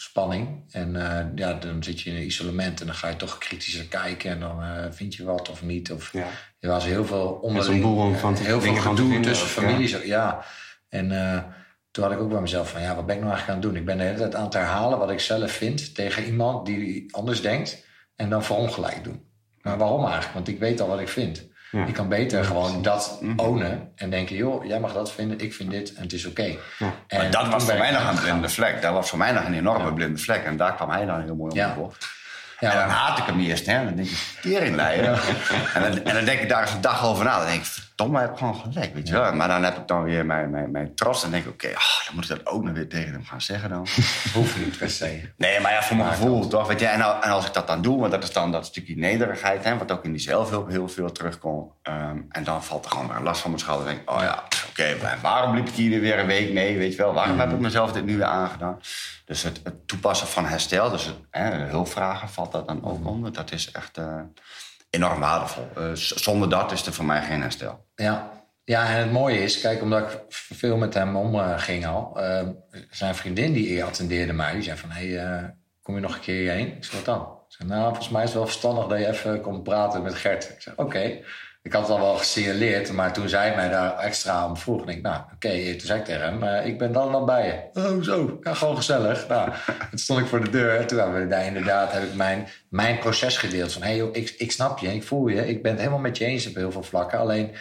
[0.01, 0.63] spanning.
[0.71, 3.85] En eh, ja, dan zit je in een isolement en dan ga je toch kritischer
[3.85, 5.91] kijken en dan eh, vind je wat of niet.
[5.91, 6.27] Of, Ja.
[6.59, 9.69] Er was heel veel onderling, van heel veel gedoe tussen ook, ja.
[9.69, 10.03] families.
[10.03, 10.43] Ja.
[10.89, 11.43] En eh,
[11.91, 13.73] toen had ik ook bij mezelf van, ja, wat ben ik nou eigenlijk aan het
[13.73, 13.81] doen?
[13.81, 17.15] Ik ben de hele tijd aan het herhalen wat ik zelf vind tegen iemand die
[17.15, 19.27] anders denkt en dan verongelijk doen.
[19.61, 20.33] Maar waarom eigenlijk?
[20.33, 21.47] Want ik weet al wat ik vind.
[21.71, 21.85] Ja.
[21.85, 23.39] Ik kan beter gewoon dat Mhm.
[23.39, 26.43] ownen en denken, joh, jij mag dat vinden, ik vind dit en het is oké.
[26.43, 26.57] En
[27.17, 28.81] Maar dat was voor mij nog een blinde vlek.
[28.81, 30.43] Dat was voor mij nog een enorme blinde vlek.
[30.43, 31.57] En daar kwam hij dan heel mooi op
[32.59, 32.71] Ja.
[32.71, 33.65] en dan haat ik hem eerst.
[33.65, 33.85] Hè.
[33.85, 35.03] Dan denk ik, teringleier.
[35.73, 37.37] En, dan, en dan denk ik daar eens een dag over na.
[37.37, 37.71] Dan denk ik,
[38.07, 38.93] hij heeft gewoon gelijk.
[38.93, 39.33] Weet je wel.
[39.33, 41.23] Maar dan heb ik dan weer mijn, mijn, mijn trots.
[41.23, 43.41] En denk ik, oké, ah, dan moet ik dat ook nog weer tegen hem gaan
[43.41, 43.87] zeggen dan.
[44.33, 45.21] hoeft niet per se.
[45.37, 46.67] Nee, maar ja, voor mijn gevoel toch.
[46.67, 48.65] Weet je, en, al- en als ik dat dan doe, want dat is dan dat
[48.65, 51.71] stukje nederigheid, hè, wat ook in die zelfhulp heel veel terugkomt.
[51.81, 53.87] Ehm, en dan valt er gewoon weer last van mijn schouder.
[53.87, 56.77] Denk ik, oh ja, oké, en waarom liep ik hier weer een week mee?
[56.77, 58.79] Weet je wel, waarom heb ik mezelf dit nu weer aangedaan?
[59.25, 63.33] Dus het, het toepassen van herstel, dus het, hè, hulpvragen valt dat dan ook onder.
[63.33, 64.21] Dat is echt, eh,
[64.89, 65.67] enorm waardevol.
[65.75, 67.85] Eh, zonder dat is er voor mij geen herstel.
[67.95, 68.31] Ja.
[68.63, 72.19] ja, en het mooie is, kijk, omdat ik veel met hem omging al.
[72.19, 72.47] eh,
[72.89, 74.53] zijn vriendin die attendeerde mij.
[74.53, 75.49] Die zei van, hé, hey, eh,
[75.81, 76.75] kom je nog een keer hierheen?
[76.75, 77.38] Ik zei, wat dan?
[77.49, 80.15] Ik zei, nou, volgens mij is het wel verstandig dat je even komt praten met
[80.15, 80.49] Gert.
[80.49, 81.19] Ik zei, oké.
[81.61, 84.97] Ik had het al wel gesignaleerd, maar toen zij mij daar extra om vroeg, denk
[84.97, 87.81] ik, nou, oké, toen zei ik tegen hem, eh, ik ben dan dan bij je.
[87.81, 89.27] Oh, zo, gewoon gezellig.
[89.27, 89.51] Nou,
[89.89, 92.47] toen stond ik voor de deur en toen hebben we daar inderdaad, heb ik mijn,
[92.69, 93.73] mijn proces gedeeld.
[93.73, 96.25] Van, hey, ik, ik snap je, ik voel je, ik ben het helemaal met je
[96.25, 97.19] eens op heel veel vlakken.
[97.19, 97.55] Alleen,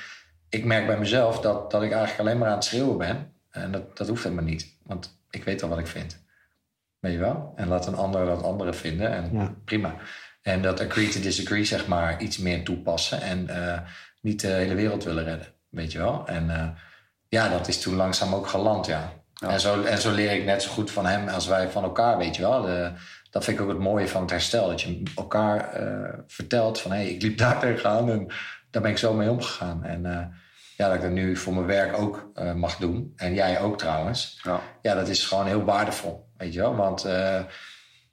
[0.48, 3.32] ik merk bij mezelf dat, dat ik eigenlijk alleen maar aan het schreeuwen ben.
[3.50, 6.26] En dat, dat hoeft helemaal niet, want ik weet al wat ik vind.
[7.08, 7.52] Weet je wel?
[7.56, 9.54] En laat een ander dat andere vinden en Ja.
[9.64, 9.94] prima.
[10.42, 13.20] En dat agree to disagree, zeg maar, iets meer toepassen.
[13.20, 13.78] En eh,
[14.20, 16.26] niet de hele wereld willen redden, weet je wel.
[16.26, 16.68] En eh,
[17.28, 19.12] ja, dat is toen langzaam ook geland, ja.
[19.46, 22.18] En, zo, en zo leer ik net zo goed van hem als wij van elkaar,
[22.18, 22.62] weet je wel.
[22.62, 22.90] De,
[23.30, 24.68] dat vind ik ook het mooie van het herstel.
[24.68, 28.26] Dat je elkaar eh, vertelt van, hé, hey, ik liep daar tegenaan en
[28.70, 29.84] daar ben ik zo mee omgegaan.
[29.84, 30.26] En eh,
[30.76, 33.12] ja, dat ik dat nu voor mijn werk ook eh, mag doen.
[33.16, 34.40] En jij ook trouwens.
[34.42, 34.60] Ja.
[34.82, 36.76] Ja, dat is gewoon heel waardevol, weet je wel.
[36.76, 37.40] Want eh,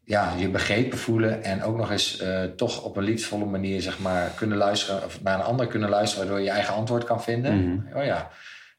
[0.03, 3.99] ja, je begrepen voelen en ook nog eens eh, toch op een liefdevolle manier zeg
[3.99, 7.23] maar, kunnen luisteren, of naar een ander kunnen luisteren, waardoor je je eigen antwoord kan
[7.23, 7.87] vinden.
[7.93, 8.29] Oh ja,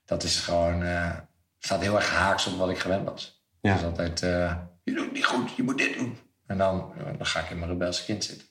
[0.05, 1.11] dat is gewoon, eh,
[1.59, 3.45] staat heel erg haaks op wat ik gewend was.
[3.61, 3.73] Ja.
[3.75, 6.19] Dus altijd, eh, je doet niet goed, je moet dit doen.
[6.47, 8.47] En dan, dan ga ik in mijn rebelse kind zitten.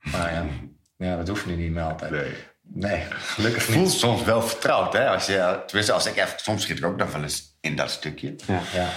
[0.00, 0.44] Maar ja,
[1.06, 2.10] ja, dat hoeft nu niet meer altijd.
[2.10, 2.34] Nee,
[2.68, 3.00] Nee.
[3.10, 3.96] gelukkig Het voelt niet.
[3.96, 5.08] soms wel vertrouwd, hè?
[5.08, 7.90] Als je, tenminste, als ik even, soms schiet ik ook nog wel eens in dat
[7.90, 8.34] stukje.
[8.46, 8.60] Ja.
[8.72, 8.88] Ja.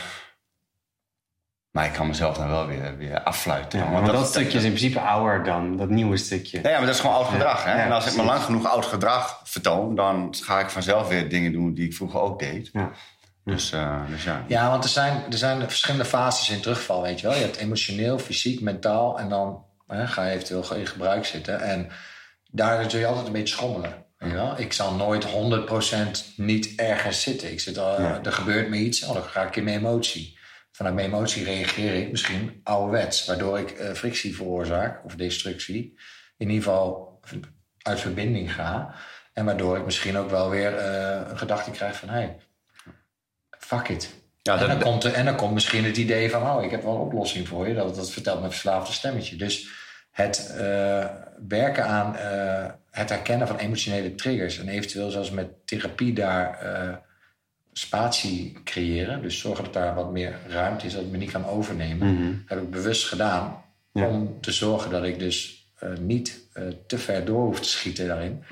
[1.72, 3.80] Maar ik kan mezelf dan wel weer, weer affluiten.
[3.80, 6.60] Ja, Want dat, stukje is in principe ouder dan dat nieuwe stukje.
[6.62, 7.64] Ja, ja, maar dat is gewoon oud gedrag.
[7.64, 7.72] Hè?
[7.72, 11.30] Ja, en als ik me lang genoeg oud gedrag vertoon, dan ga ik vanzelf weer
[11.30, 12.70] dingen doen die ik vroeger ook deed.
[12.74, 12.92] Ja.
[13.46, 14.44] Dus, eh, dus ja.
[14.48, 17.36] Ja, want er zijn, er zijn verschillende fases in terugval, weet je wel.
[17.36, 21.62] Je hebt emotioneel, fysiek, mentaal en dan hè, ga je eventueel in gebruik zitten.
[21.62, 21.90] En
[22.52, 24.06] daar zul je altijd een beetje schommelen.
[24.18, 24.60] Weet je wel?
[24.60, 27.52] Ik zal nooit 100% niet ergens zitten.
[27.52, 30.38] Ik zit al, Er gebeurt me iets, oh, dan ga ik in mijn emotie.
[30.80, 36.00] Vanuit mijn emotie reageer ik misschien ouderwets, waardoor ik eh, frictie veroorzaak of destructie.
[36.38, 37.20] In ieder geval
[37.82, 38.94] uit verbinding ga.
[39.34, 42.10] En waardoor ik misschien ook wel weer eh, een gedachte krijg van...
[42.10, 42.38] Hey,
[43.50, 44.14] fuck it.
[44.42, 46.50] Ja, en, dan komt er, en dan komt misschien het idee van...
[46.52, 47.74] oh, ik heb wel een oplossing voor je.
[47.74, 49.36] Dat, dat vertelt mijn verslaafde stemmetje.
[49.36, 49.70] Dus
[50.12, 51.06] het eh,
[51.48, 52.16] werken aan
[52.92, 54.60] het herkennen van emotionele triggers...
[54.60, 57.08] en eventueel zelfs met therapie daar
[57.80, 59.22] spatie creëren...
[59.22, 60.94] dus zorgen dat daar wat meer ruimte is...
[60.94, 62.44] dat ik me niet kan overnemen...
[62.46, 67.26] heb ik bewust gedaan om te zorgen dat ik dus eh, niet eh, te ver
[67.26, 68.44] door hoef te schieten daarin.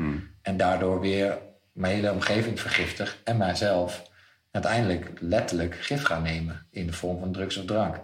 [0.42, 1.38] En daardoor weer
[1.72, 4.10] mijn hele omgeving vergiftig en mijzelf
[4.52, 8.00] uiteindelijk letterlijk gif gaan nemen in de vorm van drugs of drank.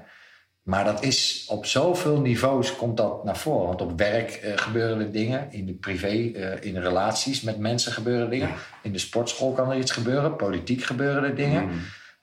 [0.63, 3.67] Maar dat is op zoveel niveaus komt dat naar voren.
[3.67, 7.91] Want op werk eh, gebeuren er dingen, in de privé, eh, in relaties met mensen
[7.91, 8.49] gebeuren dingen.
[8.82, 11.69] In de sportschool kan er iets gebeuren, politiek gebeuren er dingen.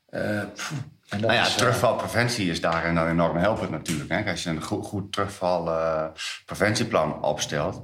[0.06, 4.10] Eh, en dat Nou ja, is, eh, terugvalpreventie is daarin dan enorm helpend natuurlijk.
[4.10, 4.30] Hè?
[4.30, 7.82] Als je een goed, goed terugvalpreventieplan opstelt,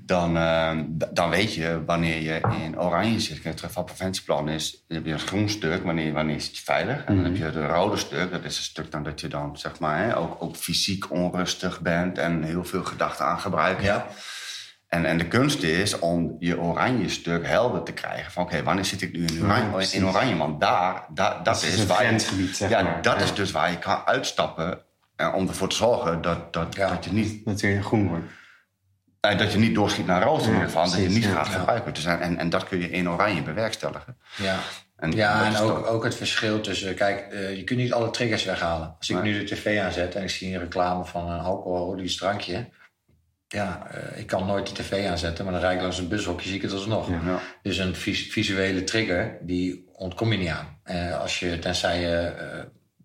[0.00, 0.78] dan, eh,
[1.10, 3.44] dan weet je wanneer je in oranje zit.
[3.44, 7.04] Het terugvalpreventieplan is, dan heb je een groen stuk, wanneer, wanneer zit je veilig.
[7.04, 9.58] En dan heb je het rode stuk, dat is een stuk dan dat je dan
[9.58, 13.82] zeg maar, hè, ook, ook fysiek onrustig bent en heel veel gedachten aan gebruikt.
[13.82, 14.06] Ja.
[14.90, 18.32] En, en de kunst is om je oranje stuk helder te krijgen.
[18.32, 19.86] Van oké, wanneer zit ik nu in oranje?
[19.92, 23.02] in oranje want daar, daar, dat, is is, waar je, grensgebied, zeg ja, maar.
[23.02, 23.22] dat Ja.
[23.24, 24.78] is dus waar je kan uitstappen.
[25.16, 26.88] eh, om ervoor te zorgen dat, dat, Ja.
[26.88, 28.24] dat, je niet, Dat weer groen wordt.
[29.20, 30.84] eh, dat je niet doorschiet naar rood in ieder geval.
[30.90, 31.94] Dat je niet gaat gebruiken.
[31.94, 34.16] Dus, en, en dat kun je in oranje bewerkstelligen.
[34.36, 34.56] Ja,
[34.96, 36.94] En ja en ook, ook het verschil tussen...
[36.94, 38.94] Kijk, eh, je kunt niet alle triggers weghalen.
[38.98, 39.32] Als ik Nee.
[39.32, 42.68] nu de tv aanzet en ik zie een reclame van een alcoholisch drankje...
[43.52, 46.46] Ja, eh, ik kan nooit de tv aanzetten, maar dan rijd ik langs een bushokje,
[46.48, 47.08] zie ik het alsnog.
[47.10, 47.40] Ja.
[47.62, 50.78] Dus een vis- visuele trigger, die ontkom je niet aan.
[50.82, 52.58] Eh, als je, tenzij je eh,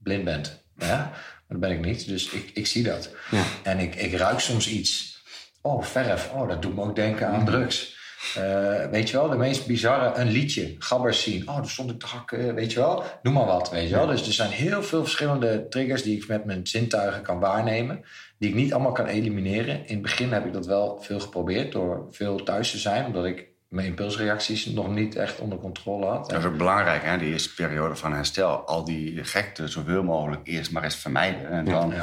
[0.03, 0.63] blind bent.
[0.77, 0.97] Ja?
[0.97, 3.09] Maar dat ben ik niet, dus ik, ik zie dat.
[3.31, 3.43] Ja.
[3.63, 5.21] En ik, ik ruik soms iets.
[5.61, 6.31] Oh, verf.
[6.33, 7.94] Oh, dat doet me ook denken aan drugs.
[8.35, 11.49] Eh, weet je wel, de meest bizarre, een liedje, gabbers zien.
[11.49, 13.03] Oh, daar stond ik te hakken, weet je wel.
[13.21, 14.07] Noem maar wat, weet je wel.
[14.07, 18.03] Dus er zijn heel veel verschillende triggers die ik met mijn zintuigen kan waarnemen.
[18.37, 19.75] Die ik niet allemaal kan elimineren.
[19.87, 23.05] In het begin heb ik dat wel veel geprobeerd door veel thuis te zijn.
[23.05, 26.29] Omdat ik mijn impulsreacties nog niet echt onder controle had.
[26.29, 27.17] Dat is ook belangrijk, hè?
[27.17, 28.49] die eerste periode van herstel.
[28.67, 31.49] Al die gekte zoveel mogelijk eerst maar eens vermijden.
[31.49, 31.93] En dan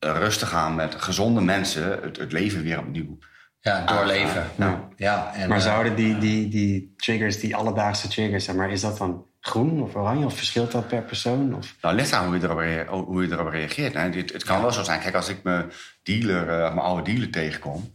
[0.00, 0.12] Ja.
[0.12, 3.18] rustig aan met gezonde mensen het, het leven weer opnieuw.
[3.64, 4.50] Ja, doorleven.
[4.56, 4.88] Ja.
[4.96, 8.80] Ja, en, Maar eh, zouden die, die, die triggers, die alledaagse triggers, zeg maar, is
[8.80, 10.24] dat dan groen of oranje?
[10.24, 11.54] Of verschilt dat per persoon?
[11.54, 11.74] Of...
[11.80, 13.94] Nou, ligt aan hoe je erop, hoe je erop reageert.
[13.94, 14.00] Hè.
[14.00, 15.70] Het, het kan wel zo zijn, kijk, als ik mijn
[16.02, 17.94] dealer, eh, mijn oude dealer tegenkom...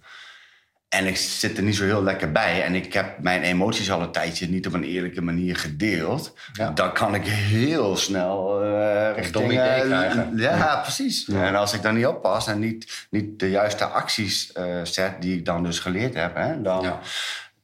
[0.89, 2.63] En ik zit er niet zo heel lekker bij.
[2.63, 6.33] En ik heb mijn emoties al een tijdje niet op een eerlijke manier gedeeld.
[6.53, 6.69] Ja.
[6.69, 9.33] Dan kan ik heel snel eh richting...
[9.33, 10.37] dom idee krijgen.
[10.37, 11.27] ja, precies.
[11.27, 15.21] En als ik dan niet oppas en niet, niet de juiste acties eh, zet...
[15.21, 16.99] die ik dan dus geleerd heb, hè, dan, Ja.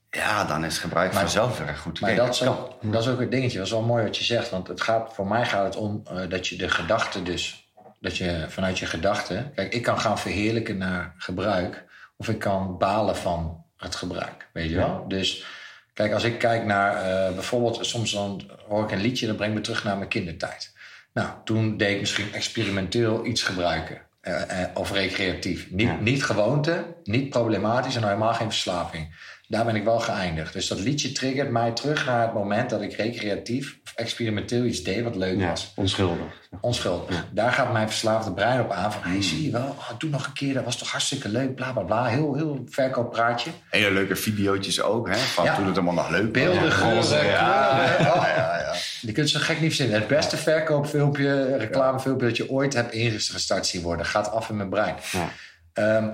[0.09, 0.43] ja.
[0.43, 3.31] dan is gebruik vanzelf weer een goed Maar dat is, ook, dat is ook het
[3.31, 3.57] dingetje.
[3.57, 4.49] Dat is wel mooi wat je zegt.
[4.49, 7.69] Want het gaat, voor mij gaat het om eh, dat je de gedachten dus...
[7.99, 9.51] Dat je vanuit je gedachten...
[9.55, 11.83] Kijk, ik kan gaan verheerlijken naar gebruik.
[12.17, 14.47] Of ik kan balen van het gebruik.
[14.54, 15.06] Weet je wel?
[15.08, 15.45] Dus
[15.93, 17.86] kijk, als ik kijk naar eh, bijvoorbeeld...
[17.86, 20.73] Soms dan hoor ik een liedje, dat brengt me terug naar mijn kindertijd.
[21.13, 24.01] Nou, toen deed ik misschien experimenteel iets gebruiken.
[24.21, 25.71] eh, eh, of recreatief.
[25.71, 25.95] Niet, Ja.
[25.99, 29.15] niet gewoonte, niet problematisch en helemaal geen verslaving.
[29.47, 30.53] Daar ben ik wel geëindigd.
[30.53, 34.84] Dus dat liedje triggert mij terug naar het moment dat ik recreatief of experimenteel iets
[34.84, 35.71] deed wat leuk Ja, was.
[35.75, 36.25] onschuldig.
[36.62, 37.25] Onschuldig.
[37.31, 40.25] Daar gaat mijn verslaafde brein op aan van, hey, zie je wel, oh, doe nog
[40.25, 42.05] een keer, dat was toch hartstikke leuk, bla bla bla.
[42.05, 43.49] Heel, heel verkooppraatje.
[43.69, 45.55] Hele leuke videootjes ook, hè, van Ja.
[45.55, 46.31] toen het allemaal nog leuk was.
[46.31, 46.69] Beelden, Ja.
[46.69, 48.05] geuren, Ja, kleuren.
[48.05, 48.73] ja, ja, ja.
[49.01, 49.99] Je kunt zo gek niet verzinnen.
[49.99, 54.69] Het beste verkoopfilmpje, reclamefilmpje dat je ooit hebt ingestart zien worden, gaat af in mijn
[54.69, 54.95] brein.
[55.12, 56.13] Ja.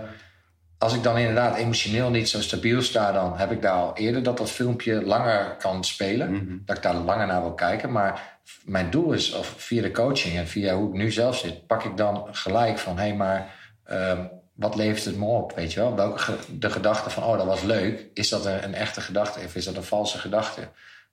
[0.81, 4.23] Als ik dan inderdaad emotioneel niet zo stabiel sta, dan heb ik daar al eerder
[4.23, 6.61] dat dat filmpje langer kan spelen.
[6.65, 7.91] Dat ik daar langer naar wil kijken.
[7.91, 11.67] Maar mijn doel is, of via de coaching en via hoe ik nu zelf zit,
[11.67, 15.55] pak ik dan gelijk van hé, hey, maar ehm, wat levert het me op?
[15.55, 15.95] Weet je wel?
[15.95, 19.39] Welke ge- de gedachte van oh, dat was leuk, is dat een, een echte gedachte
[19.45, 20.61] of is dat een valse gedachte?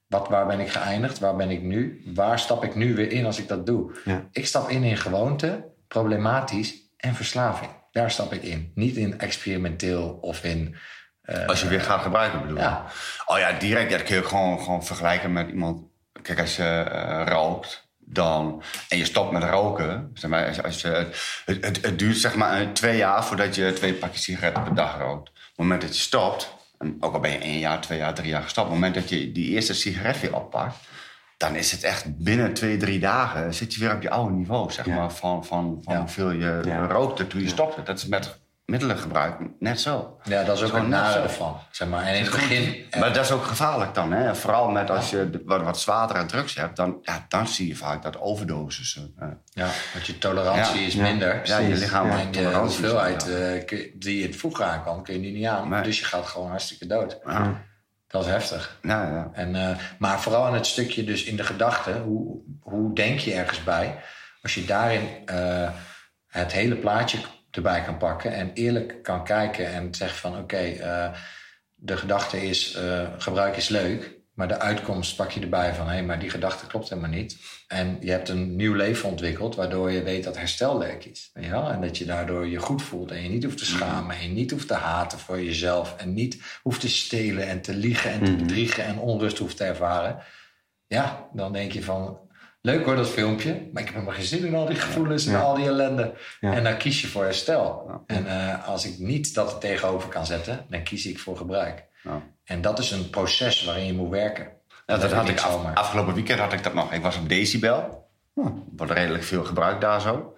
[0.07, 1.19] Wat, waar ben ik geëindigd?
[1.19, 2.03] Waar ben ik nu?
[2.15, 3.95] Waar stap ik nu weer in als ik dat doe?
[4.05, 4.23] Ja.
[4.31, 7.71] Ik stap in in gewoonte, problematisch en verslaving.
[7.91, 8.71] Daar stap ik in.
[8.75, 10.75] Niet in experimenteel of in.
[11.21, 12.61] eh, Als je weer gaat gebruiken, bedoel je?
[12.63, 12.85] Ja.
[13.25, 13.91] Oh ja, direct.
[13.91, 15.81] Ja, dat kun je gewoon, gewoon vergelijken met iemand.
[16.21, 20.11] Kijk, als je eh, rookt dan, en je stopt met roken.
[20.13, 21.09] Zeg maar, als, als je,
[21.45, 24.97] het, het, het duurt zeg maar twee jaar voordat je twee pakjes sigaretten per dag
[24.97, 25.29] rookt.
[25.29, 28.13] Op het moment dat je stopt, en ook al ben je één jaar, twee jaar,
[28.13, 28.67] drie jaar gestopt.
[28.67, 30.75] Op het moment dat je die eerste sigaret weer oppakt.
[31.39, 34.71] Dan is het echt binnen twee, drie dagen zit je weer op je oude niveau,
[34.71, 34.95] zeg Ja.
[34.95, 35.99] maar, van, van, van Ja.
[35.99, 36.85] hoeveel je Ja.
[36.87, 37.83] rookte toen je stopte.
[37.83, 40.17] Dat is met middelengebruik net zo.
[40.23, 41.21] Ja, dat is ook een zo.
[41.21, 41.57] ervan.
[41.71, 42.03] Zeg maar.
[42.03, 42.85] En in het begin.
[42.99, 44.35] Maar dat is ook gevaarlijk dan, hè?
[44.35, 47.75] Vooral met als je de- wat, wat zwaardere drugs hebt, dan, ja, dan zie je
[47.75, 48.99] vaak dat overdoses.
[49.19, 51.41] eh, Ja, want je tolerantie is minder.
[51.43, 55.13] ja, je lichaam En is hoeveelheid eh, kun je- die het vroeger aan kan, kun
[55.13, 55.69] je nu niet aan.
[55.69, 55.81] Nee.
[55.83, 57.19] Dus je gaat gewoon hartstikke dood.
[57.25, 57.61] Ja,
[58.09, 58.79] Dat is heftig.
[58.81, 59.29] ja, ja.
[59.33, 62.01] En, eh, maar vooral in het stukje dus in de gedachten.
[62.01, 63.95] Hoe, hoe denk je ergens bij?
[64.41, 65.69] Als je daarin eh,
[66.27, 67.19] het hele plaatje
[67.51, 68.33] erbij kan pakken...
[68.33, 70.37] en eerlijk kan kijken en zegt van...
[70.37, 71.09] oké, eh,
[71.75, 72.77] de gedachte is
[73.17, 74.17] gebruik is leuk...
[74.39, 75.85] maar de uitkomst pak je erbij van...
[75.85, 77.37] hé, hey, maar die gedachte klopt helemaal niet.
[77.67, 79.55] En je hebt een nieuw leven ontwikkeld...
[79.55, 81.29] waardoor je weet dat herstel leuk is.
[81.33, 81.69] Wel?
[81.69, 83.11] En dat je daardoor je goed voelt...
[83.11, 84.15] en je niet hoeft te schamen...
[84.15, 85.95] en je niet hoeft te haten voor jezelf...
[85.97, 88.83] en niet hoeft te stelen en te liegen en te bedriegen...
[88.83, 90.17] en onrust hoeft te ervaren.
[90.87, 92.19] Ja, dan denk je van...
[92.61, 93.51] Leuk hoor, dat filmpje.
[93.51, 95.39] Maar ik heb helemaal geen zin in al die gevoelens en Ja.
[95.39, 96.13] al die ellende.
[96.39, 96.53] Ja.
[96.53, 97.91] En dan kies je voor herstel.
[98.05, 101.87] En eh, als ik niet dat er tegenover kan zetten, dan kies ik voor gebruik.
[102.03, 102.21] Ja.
[102.43, 104.47] En dat is een proces waarin je moet werken.
[104.85, 106.93] Ja, dat had ik af- afgelopen weekend had ik dat nog.
[106.93, 108.07] Ik was op Decibel.
[108.33, 110.37] Hm, wordt redelijk veel gebruikt daar zo.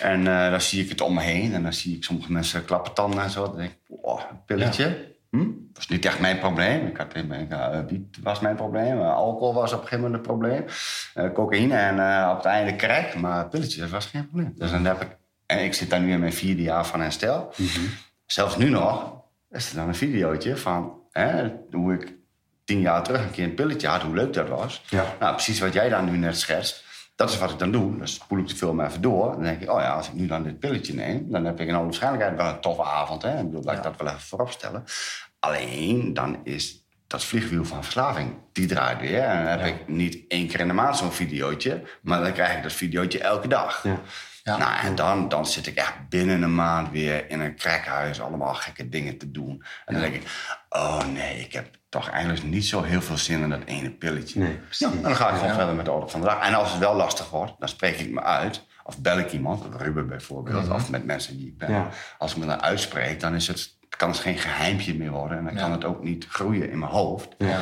[0.00, 1.54] En eh, dan zie ik het om me heen.
[1.54, 3.44] En dan zie ik sommige mensen klappen tanden en zo.
[3.44, 5.10] Dan denk ik, oh, een pilletje.
[5.30, 5.38] Hm?
[5.38, 6.86] Dat was niet echt mijn probleem.
[6.86, 8.98] Ik had, uh, wiet was mijn probleem.
[8.98, 10.64] Uh, alcohol was op een gegeven moment een probleem.
[11.34, 13.14] Cocaïne en op het einde crack.
[13.14, 14.52] Maar pilletje, dat was geen probleem.
[14.56, 15.16] Dus dan heb ik...
[15.46, 17.52] En ik zit daar nu in mijn vierde jaar van herstel.
[17.56, 17.80] Mhm.
[18.26, 19.21] Zelfs nu nog
[19.52, 21.00] is er dan een videootje van...
[21.10, 22.14] Hè, hoe ik
[22.64, 24.82] tien jaar terug een keer een pilletje had, hoe leuk dat was.
[24.88, 25.14] Ja.
[25.20, 26.84] Nou, precies wat jij dan nu net schetst.
[27.16, 27.96] Dat is wat ik dan doe.
[27.98, 29.32] Dan spoel ik de film even door.
[29.32, 31.30] Dan denk ik, oh ja, als ik nu dan dit pilletje neem...
[31.30, 33.22] dan heb ik in alle waarschijnlijkheid wel een toffe avond.
[33.22, 33.38] Hè?
[33.38, 34.84] Ik bedoel, laat ik dat wel even voorop stellen.
[35.38, 39.22] Alleen, dan is dat vliegwiel van verslaving, die draait weer.
[39.22, 39.66] En dan heb Ja.
[39.66, 41.82] ik niet één keer in de maand zo'n videootje...
[42.02, 43.82] maar dan krijg ik dat videootje elke dag.
[43.82, 44.00] Ja.
[44.42, 44.56] Ja.
[44.56, 48.20] Nou, en dan, dan zit ik echt binnen een maand weer in een crackhuis...
[48.20, 49.64] allemaal gekke dingen te doen.
[49.84, 50.22] En dan denk ik,
[50.68, 54.40] oh nee, ik heb toch eigenlijk niet zo heel veel zin in dat ene pilletje.
[54.40, 54.58] Nee.
[54.70, 55.54] Ja, en dan ga ik gewoon Ja.
[55.54, 56.46] verder met de orde van de dag.
[56.46, 58.64] En als het wel lastig wordt, dan spreek ik me uit.
[58.84, 61.70] Of bel ik iemand, Ruben bijvoorbeeld, of met mensen die ik ben.
[61.70, 61.88] Ja.
[62.18, 65.38] Als ik me dan uitspreek, dan is het, kan het geen geheimpje meer worden.
[65.38, 65.60] En dan Ja.
[65.60, 67.28] kan het ook niet groeien in mijn hoofd.
[67.38, 67.60] Ja.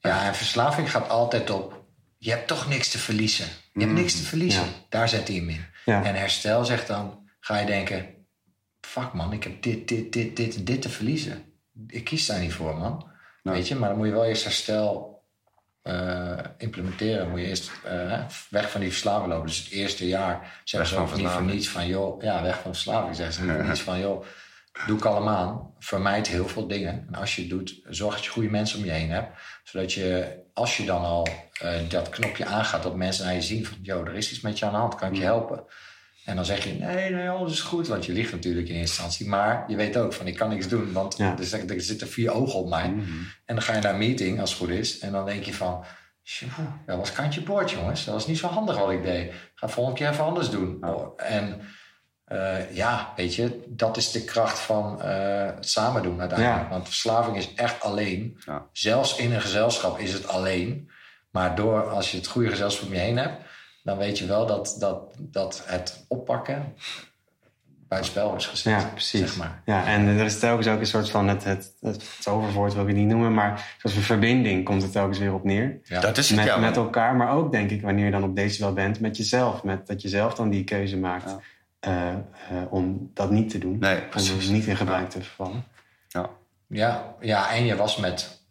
[0.00, 1.82] ja, en verslaving gaat altijd op...
[2.18, 3.46] je hebt toch niks te verliezen.
[3.72, 4.62] Je hebt niks te verliezen.
[4.62, 4.68] Ja.
[4.88, 5.64] Daar zet hij hem in.
[5.84, 6.04] Ja.
[6.04, 8.26] En herstel zegt dan, ga je denken...
[8.80, 11.44] fuck man, ik heb dit, dit, dit, dit en dit te verliezen.
[11.86, 13.12] Ik kies daar niet voor, man.
[13.42, 15.22] Weet je, maar dan moet je wel eerst herstel
[15.82, 17.30] eh, implementeren.
[17.30, 19.46] Moet je eerst eh, weg van die verslaving lopen.
[19.46, 21.86] Dus het eerste jaar zeggen ze van ook niet voor niets van...
[21.86, 23.16] joh, ja, weg van verslaving.
[23.16, 24.24] Zeggen ze niet voor niets van, joh...
[24.86, 25.72] doe kalm aan.
[25.78, 27.04] Vermijd heel veel dingen.
[27.08, 29.38] En als je het doet, zorg dat je goede mensen om je heen hebt.
[29.64, 31.28] Zodat je, als je dan al
[31.60, 33.76] eh, dat knopje aangaat, dat mensen naar je zien van...
[33.82, 35.64] joh, er is iets met je aan de hand, kan ik je helpen?
[36.24, 37.86] En dan zeg je, nee, nee, alles is goed.
[37.88, 39.28] Want je ligt natuurlijk in instantie.
[39.28, 40.92] Maar je weet ook van, ik kan niks doen.
[40.92, 41.36] Want Ja.
[41.38, 42.84] er, er zitten vier ogen op mij.
[42.84, 44.98] En dan ga je naar een meeting, als het goed is.
[44.98, 45.84] En dan denk je van,
[46.22, 46.48] "Tjoe,
[46.86, 48.04] dat was kantje boord, jongens.
[48.04, 49.32] Dat was niet zo handig wat ik deed.
[49.54, 50.84] Ga volgende keer even anders doen.
[51.16, 51.60] En
[52.24, 56.62] eh, ja, weet je, dat is de kracht van eh, het samen doen uiteindelijk.
[56.62, 56.68] Ja.
[56.68, 58.40] Want verslaving is echt alleen.
[58.46, 58.66] Ja.
[58.72, 60.90] Zelfs in een gezelschap is het alleen.
[61.30, 63.42] Maar door, als je het goede gezelschap om je heen hebt...
[63.82, 66.74] dan weet je wel dat, dat, dat het oppakken
[67.88, 68.72] buitenspel is gezet.
[68.72, 69.20] Ja, precies.
[69.20, 69.62] Zeg maar.
[69.64, 72.88] Ja, en er is telkens ook een soort van, het, het, het toverwoord wil ik
[72.88, 75.80] het niet noemen, maar zoals een verbinding komt het telkens weer op neer.
[75.82, 76.00] Ja.
[76.00, 76.56] Dat is het, Met, ja.
[76.56, 79.62] met elkaar, maar ook denk ik wanneer je dan op deze wel bent, met jezelf.
[79.62, 81.40] Met, dat je zelf dan die keuze maakt Ja.
[81.84, 82.16] Eh, eh,
[82.70, 83.78] om dat niet te doen.
[83.78, 84.34] Nee, om precies.
[84.34, 85.64] dus niet in gebruik te vervallen.
[86.08, 86.30] ja.
[86.66, 88.42] Ja, ja, en je was met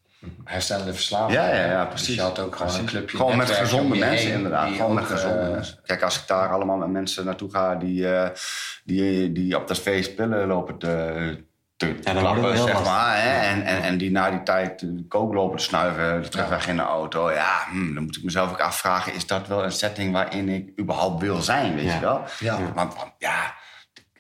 [0.44, 1.40] herstellende verslaving.
[1.40, 2.16] Ja, ja, ja, Dus precies.
[2.16, 4.74] je had ook gewoon een clubje Gewoon met gezonde mensen, heen, inderdaad.
[4.76, 5.80] Gewoon met gezonde eh, mensen.
[5.86, 8.30] Kijk, als ik daar allemaal met mensen naartoe ga die, eh,
[8.84, 11.44] die, die op dat feest pillen lopen te,
[11.76, 13.22] te het klappen, zeg maar.
[13.22, 13.40] Hè?
[13.40, 16.76] En, en, en die na die tijd de kook lopen te snuiven, de terugweg in
[16.76, 17.32] de auto.
[17.32, 20.80] Ja, hm, dan moet ik mezelf ook afvragen, is dat wel een setting waarin ik
[20.80, 21.94] überhaupt wil zijn, weet Ja.
[21.94, 22.24] je wel?
[22.40, 22.58] Ja.
[22.74, 23.46] Want, want, ja,
[23.94, 24.12] ik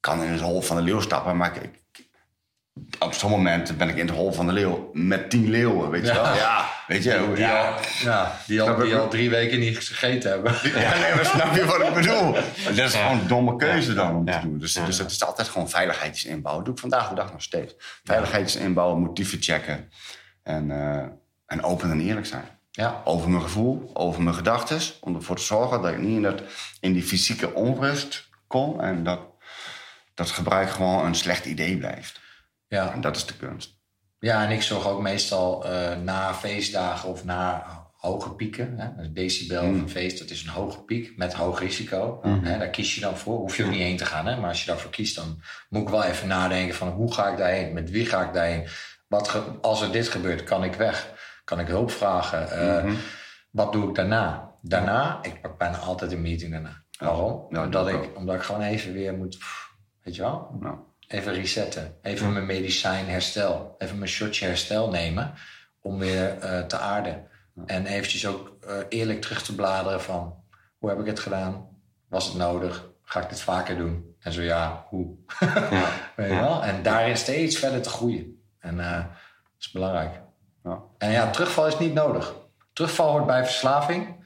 [0.00, 1.80] kan in het hol van de leeuw stappen, maar ik-
[2.98, 6.06] op zo'n moment ben ik in het hol van de leeuw met tien leeuwen, weet
[6.06, 6.22] je Ja.
[6.22, 6.34] wel?
[6.34, 7.68] Ja, weet je, Die, ja.
[7.68, 10.52] al, ja, die, al, die al drie weken niet gegeten hebben.
[10.62, 12.32] Ja, nee, maar snap je wat ik bedoel?
[12.64, 14.40] Dat is gewoon een domme keuze dan om Ja.
[14.40, 14.58] te doen.
[14.58, 14.84] Dus, Ja.
[14.84, 16.64] dus het is altijd gewoon veiligheids inbouwen.
[16.64, 17.74] Dat doe ik vandaag de dag nog steeds.
[18.04, 19.90] Veiligheids inbouwen, motieven checken.
[20.42, 21.06] En, eh,
[21.46, 22.44] en open en eerlijk zijn.
[22.70, 24.80] Ja, Over mijn gevoel, over mijn gedachten.
[25.00, 26.42] Om ervoor te zorgen dat ik niet in, dat,
[26.80, 28.80] in die fysieke onrust kom.
[28.80, 29.20] En dat,
[30.14, 32.20] dat gebruik gewoon een slecht idee blijft.
[32.76, 32.92] Ja.
[32.92, 33.80] En dat is de kunst.
[34.18, 37.64] ja, en ik zorg ook meestal eh, na feestdagen of na
[37.96, 38.78] hoge pieken.
[38.78, 39.02] Hè?
[39.02, 39.78] Een decibel Mm.
[39.80, 42.20] een feest, dat is een hoge piek met hoog risico.
[42.22, 42.58] Hè?
[42.58, 43.38] Daar kies je dan voor.
[43.38, 44.26] Hoef je ook niet heen te gaan.
[44.26, 44.36] Hè?
[44.36, 47.36] Maar als je daarvoor kiest, dan moet ik wel even nadenken van hoe ga ik
[47.38, 47.72] daarheen?
[47.72, 48.66] Met wie ga ik daarheen?
[49.08, 51.12] Wat als er dit gebeurt, kan ik weg?
[51.44, 52.50] Kan ik hulp vragen?
[52.50, 52.94] Eh, Mhm.
[53.50, 54.50] Wat doe ik daarna?
[54.62, 56.82] Daarna, ik pak bijna altijd een meeting daarna.
[56.98, 57.46] Waarom?
[57.50, 60.76] Ja, omdat, ik omdat ik gewoon even weer moet, pff, weet je wel, Nou,
[61.12, 61.96] even resetten.
[62.02, 63.74] Even mijn medicijn herstel.
[63.78, 65.34] Even mijn shotje herstel nemen
[65.82, 67.26] om weer eh, te aarden.
[67.66, 70.34] En eventjes ook eh, eerlijk terug te bladeren van
[70.78, 71.68] hoe heb ik het gedaan?
[72.08, 72.90] Was het nodig?
[73.02, 74.16] Ga ik dit vaker doen?
[74.20, 75.16] En zo ja, hoe?
[75.70, 75.86] Ja.
[76.16, 76.62] Weet je wel?
[76.62, 78.42] En daarin steeds verder te groeien.
[78.58, 79.06] En eh, dat
[79.58, 80.20] is belangrijk.
[80.64, 80.82] ja.
[80.98, 82.34] En ja, terugval is niet nodig.
[82.72, 84.20] Terugval hoort bij verslaving.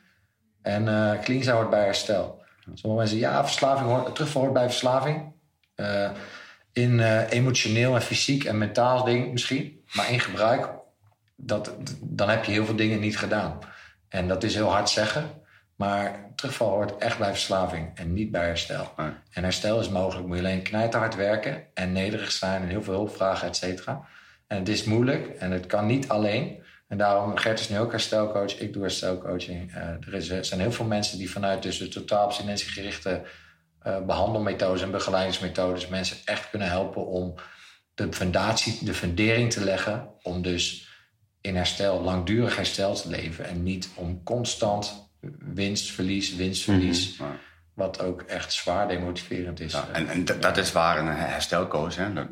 [0.63, 2.45] En eh clean hoort bij herstel.
[2.75, 5.33] Sommige mensen ja, verslaving hoort, terugval hoort bij verslaving.
[6.77, 9.85] In eh, emotioneel en fysiek en mentaal ding misschien.
[9.93, 10.69] Maar in gebruik,
[11.37, 13.59] dat, dan heb je heel veel dingen niet gedaan.
[14.09, 15.31] En dat is heel hard zeggen.
[15.77, 18.93] Maar terugval hoort echt bij verslaving en niet bij herstel.
[18.97, 19.11] Nee.
[19.31, 20.27] En herstel is mogelijk.
[20.27, 24.07] Moet je alleen knijterhard werken en nederig zijn en heel veel hulp vragen, et cetera.
[24.47, 26.63] En het is moeilijk en het kan niet alleen.
[26.89, 29.75] En daarom, Gert is nu ook herstelcoach, ik doe herstelcoaching.
[29.75, 33.23] Eh, er, is, er zijn heel veel mensen die vanuit dus de totaal abstinentiegerichte
[33.87, 37.35] eh behandelmethodes en begeleidingsmethodes mensen echt kunnen helpen om
[37.95, 40.09] de fundatie, de fundering te leggen.
[40.23, 40.89] Om dus
[41.41, 43.45] in herstel, langdurig herstel te leven.
[43.45, 47.17] En niet om constant winst, verlies, winst, verlies.
[47.17, 47.37] Ja.
[47.75, 49.73] Wat ook echt zwaar demotiverend is.
[49.73, 52.27] Ja, en en dat, dat is waar een herstelcoach hè, dat,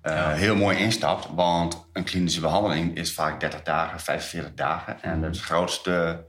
[0.00, 1.28] eh, heel mooi instapt.
[1.34, 5.02] Want een klinische behandeling is vaak 30 dagen, 45 dagen.
[5.02, 6.24] En de grootste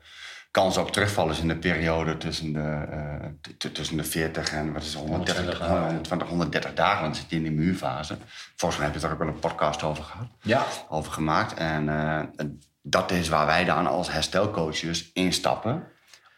[0.61, 4.81] kans op terugval is in de periode tussen de, eh, tussen de 40 en wat
[4.81, 5.85] is het, 130, 120 dagen.
[5.85, 7.01] 120, 130 dagen.
[7.01, 8.17] Want dan zit je in die muurfase.
[8.55, 11.53] Volgens mij heb je er ook wel een podcast over gehad Ja, over gemaakt.
[11.53, 12.19] En eh,
[12.81, 15.83] dat is waar wij dan als herstelcoaches instappen.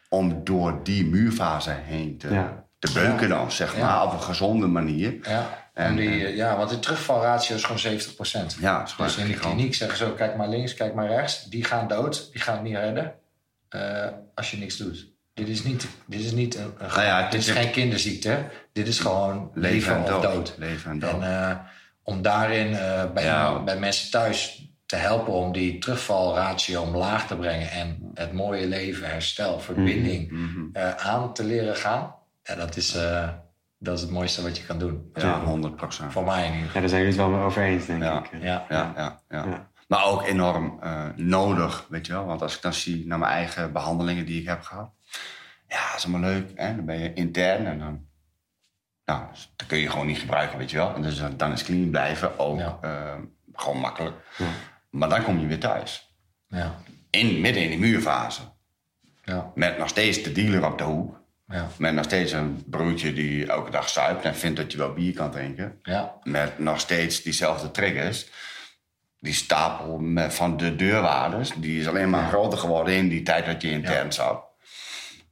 [0.10, 2.64] Om door die muurfase heen te, Ja.
[2.80, 3.86] te beuken dan, zeg Ja.
[3.86, 4.04] maar.
[4.06, 5.14] Op een gezonde manier.
[5.22, 5.68] ja.
[5.74, 8.56] En, die, ja, want de terugvalratio is gewoon 70%.
[8.60, 11.08] Ja, is gewoon Dus in de kliniek zeggen ze zo, kijk maar links, kijk maar
[11.08, 11.44] rechts.
[11.44, 13.14] Die gaan dood, die gaan het niet redden.
[13.70, 15.08] Eh, als je niks doet.
[15.34, 18.46] Dit is niet, dit is niet een, een- Nou ja, dit is geen kinderziekte.
[18.74, 20.22] Dit is gewoon Leven leven en of dood.
[20.22, 20.54] dood.
[20.58, 21.22] Leven en dood.
[21.22, 21.58] En eh,
[22.04, 23.64] om daarin eh, bij, Ja.
[23.64, 29.10] bij mensen thuis te helpen om die terugvalratio omlaag te brengen en het mooie leven,
[29.10, 30.60] herstel, verbinding Mhm.
[30.74, 32.16] eh, aan te leren gaan.
[32.44, 33.30] Ja, dat, is, eh,
[33.78, 35.10] dat is het mooiste wat je kan doen.
[35.14, 36.12] Ja, 100 procent.
[36.12, 36.74] Voor mij in ieder geval.
[36.74, 38.20] Ja, daar zijn jullie het wel mee over eens, denk Ja.
[38.24, 38.42] ik.
[38.42, 38.66] Ja.
[38.70, 39.69] Ja, ja, ja.
[39.90, 42.26] Maar ook enorm eh, nodig, weet je wel.
[42.26, 44.92] Want als ik dan zie naar mijn eigen behandelingen die ik heb gehad.
[45.68, 46.52] Ja, dat is allemaal leuk.
[46.56, 46.76] Hè?
[46.76, 48.08] Dan ben je intern en dan,
[49.06, 50.96] Nou, dus dat kun je gewoon niet gebruiken, weet je wel.
[50.96, 52.78] En dus dan- is clean blijven ook Ja.
[52.82, 53.16] eh,
[53.54, 54.16] gewoon makkelijk.
[54.90, 56.14] Maar dan kom je weer thuis.
[56.48, 56.76] Ja,
[57.10, 58.42] In, midden in die muurfase.
[59.24, 61.20] ja, Met nog steeds de dealer op de hoek.
[61.48, 64.94] ja, Met nog steeds een broertje die elke dag zuipt en vindt dat je wel
[64.94, 65.80] bier kan drinken.
[65.84, 68.30] ja, Met nog steeds diezelfde triggers.
[69.20, 73.46] Die stapel met, van de deurwaarders, die is alleen maar groter geworden in die tijd
[73.46, 74.44] dat je in tent zat.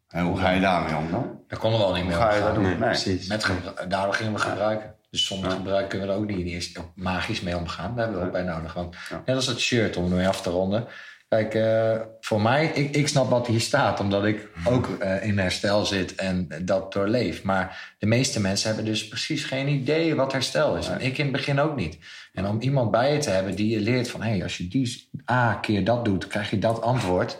[0.07, 1.39] En hoe ga je daarmee om dan?
[1.47, 2.53] daar konden we al niet Hoe meer ga je dat omgaan.
[2.53, 2.63] doen?
[2.63, 2.89] Nee, Nee.
[2.89, 3.27] precies.
[3.27, 3.47] Met
[3.87, 4.95] daardoor gingen we gebruiken.
[5.09, 7.95] Dus zonder gebruik kunnen we er ook niet eerst magisch mee omgaan.
[7.95, 8.73] Daar hebben we ook bij nodig.
[8.73, 10.87] Want net als dat shirt, om ermee af te ronden.
[11.27, 13.99] Kijk, eh, voor mij, ik, ik snap wat hier staat.
[13.99, 17.43] Omdat ik ook eh, in herstel zit en dat doorleef.
[17.43, 20.87] Maar de meeste mensen hebben dus precies geen idee wat herstel is.
[20.87, 21.97] En ik in het begin ook niet.
[22.33, 24.21] En om iemand bij je te hebben die je leert van...
[24.21, 27.37] hé, hey, als je die A keer dat doet, krijg je dat antwoord.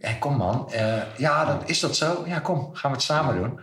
[0.00, 0.72] Hé, kom man.
[0.72, 2.24] eh, ja, dat, is dat zo?
[2.26, 3.60] Ja, kom, gaan we het samen doen.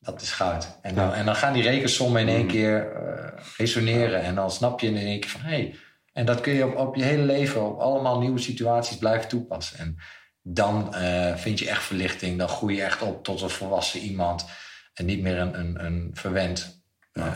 [0.00, 0.78] Dat is goud.
[0.82, 4.22] En dan, en dan gaan die rekensommen in één keer eh, resoneren.
[4.22, 5.40] En dan snap je in één keer van...
[5.40, 5.74] hé, hey,
[6.18, 9.78] en dat kun je op, op je hele leven, op allemaal nieuwe situaties blijven toepassen.
[9.78, 9.96] En
[10.42, 12.38] dan eh, vind je echt verlichting.
[12.38, 14.46] Dan groei je echt op tot een volwassen iemand.
[14.94, 17.32] En niet meer een, een, een verwend eh,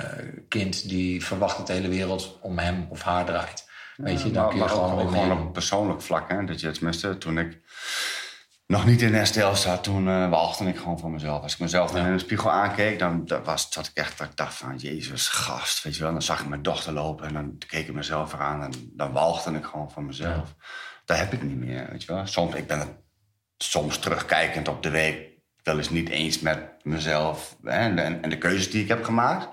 [0.49, 3.71] kind die verwacht dat de hele wereld om hem of haar draait.
[3.97, 6.29] Weet je, dan kun je gewoon gewoon op persoonlijk vlak.
[6.31, 6.45] Hè?
[6.45, 7.61] Dat je tenminste, toen ik
[8.73, 11.43] nog niet in herstel zat, toen eh walgde ik gewoon van mezelf.
[11.43, 14.27] Als ik mezelf dan in de spiegel aankeek, dan dat was, zat ik echt dat
[14.29, 16.13] ik dacht van, jezus, gast, weet je wel.
[16.13, 19.53] Dan zag ik mijn dochter lopen en dan keek ik mezelf eraan en dan walgde
[19.53, 20.55] ik gewoon van mezelf.
[21.05, 22.27] Dat heb ik niet meer, weet je wel.
[22.27, 22.89] Soms, ik ben het
[23.57, 25.31] soms terugkijkend op de week
[25.63, 29.05] wel eens niet eens met mezelf hè, en, de, en de keuzes die ik heb
[29.05, 29.49] gemaakt.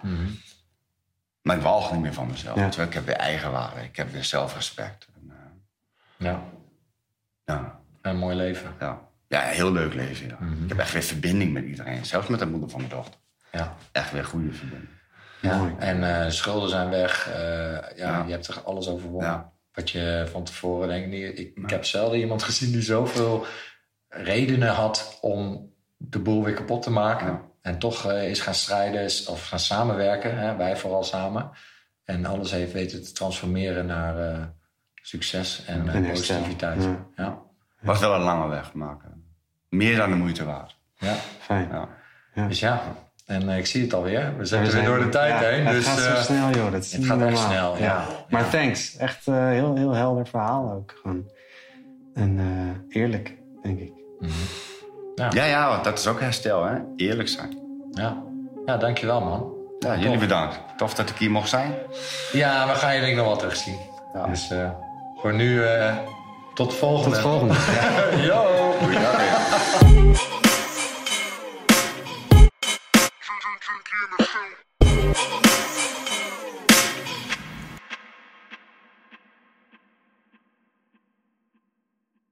[1.41, 2.55] Maar ik walg niet meer van mezelf.
[2.55, 2.63] Ja.
[2.63, 2.87] weet je wel.
[2.87, 5.07] Ik heb weer eigenwaarde, ik heb weer zelfrespect.
[5.15, 6.43] En, eh, Ja,
[7.45, 8.75] ja, een mooi leven.
[8.79, 9.07] ja.
[9.29, 10.27] Ja, heel leuk leven.
[10.27, 10.37] Ja.
[10.39, 10.63] Mhm.
[10.63, 12.05] Ik heb echt weer verbinding met iedereen.
[12.05, 13.19] Zelfs met de moeder van mijn dochter.
[13.51, 13.75] Ja.
[13.91, 14.89] Echt weer goede verbinding.
[15.41, 15.75] Ja, Mooi.
[15.79, 17.29] en eh, schulden zijn weg.
[17.29, 17.37] Eh,
[17.71, 18.23] ja, Ja.
[18.25, 19.51] Je hebt er alles overwonnen.
[19.73, 21.37] Wat je van tevoren denk ik.
[21.37, 23.45] Ik, ik heb zelden iemand gezien die zoveel
[24.07, 27.41] redenen had om de boel weer kapot te maken.
[27.61, 30.37] En toch eh, is gaan strijden of gaan samenwerken.
[30.37, 31.51] Hè, wij vooral samen.
[32.03, 34.53] En alles heeft weten te transformeren naar
[35.01, 36.83] succes en, En positiviteit.
[36.83, 37.05] Ja.
[37.15, 37.41] Ja.
[37.81, 39.18] Was wel een lange weg maken.
[39.69, 40.75] Meer dan de moeite waard.
[40.97, 41.13] Ja.
[41.39, 41.69] Fijn.
[42.33, 42.47] Ja.
[42.47, 42.81] Dus ja,
[43.25, 44.33] en eh, ik zie het alweer.
[44.37, 45.65] We zijn We er weer zijn- door de tijd ja, heen.
[45.65, 46.71] Het dus, gaat zo eh, snel, joh.
[46.71, 47.49] Dat is het niet gaat echt normaal.
[47.75, 48.05] snel, ja.
[48.29, 48.49] Maar Ja.
[48.49, 48.97] thanks.
[48.97, 50.93] Echt een heel, heel helder verhaal ook.
[51.01, 51.29] Gewoon.
[52.13, 52.39] En
[52.89, 53.91] eh, eerlijk, denk ik.
[55.15, 56.75] Ja, ja, want dat is ook herstel, hè?
[56.95, 57.57] Eerlijk zijn.
[57.91, 58.23] ja.
[58.65, 59.53] ja, dankjewel man.
[59.79, 60.59] Ja, jullie bedankt.
[60.77, 61.73] Tof dat ik hier mocht zijn.
[62.31, 63.77] Ja, we gaan je denk ik nog wel terugzien.
[64.29, 64.69] Dus eh,
[65.15, 65.95] voor nu, eh,
[66.53, 67.15] tot de volgende.
[67.15, 67.53] Tot de volgende.
[68.87, 70.29] we love it.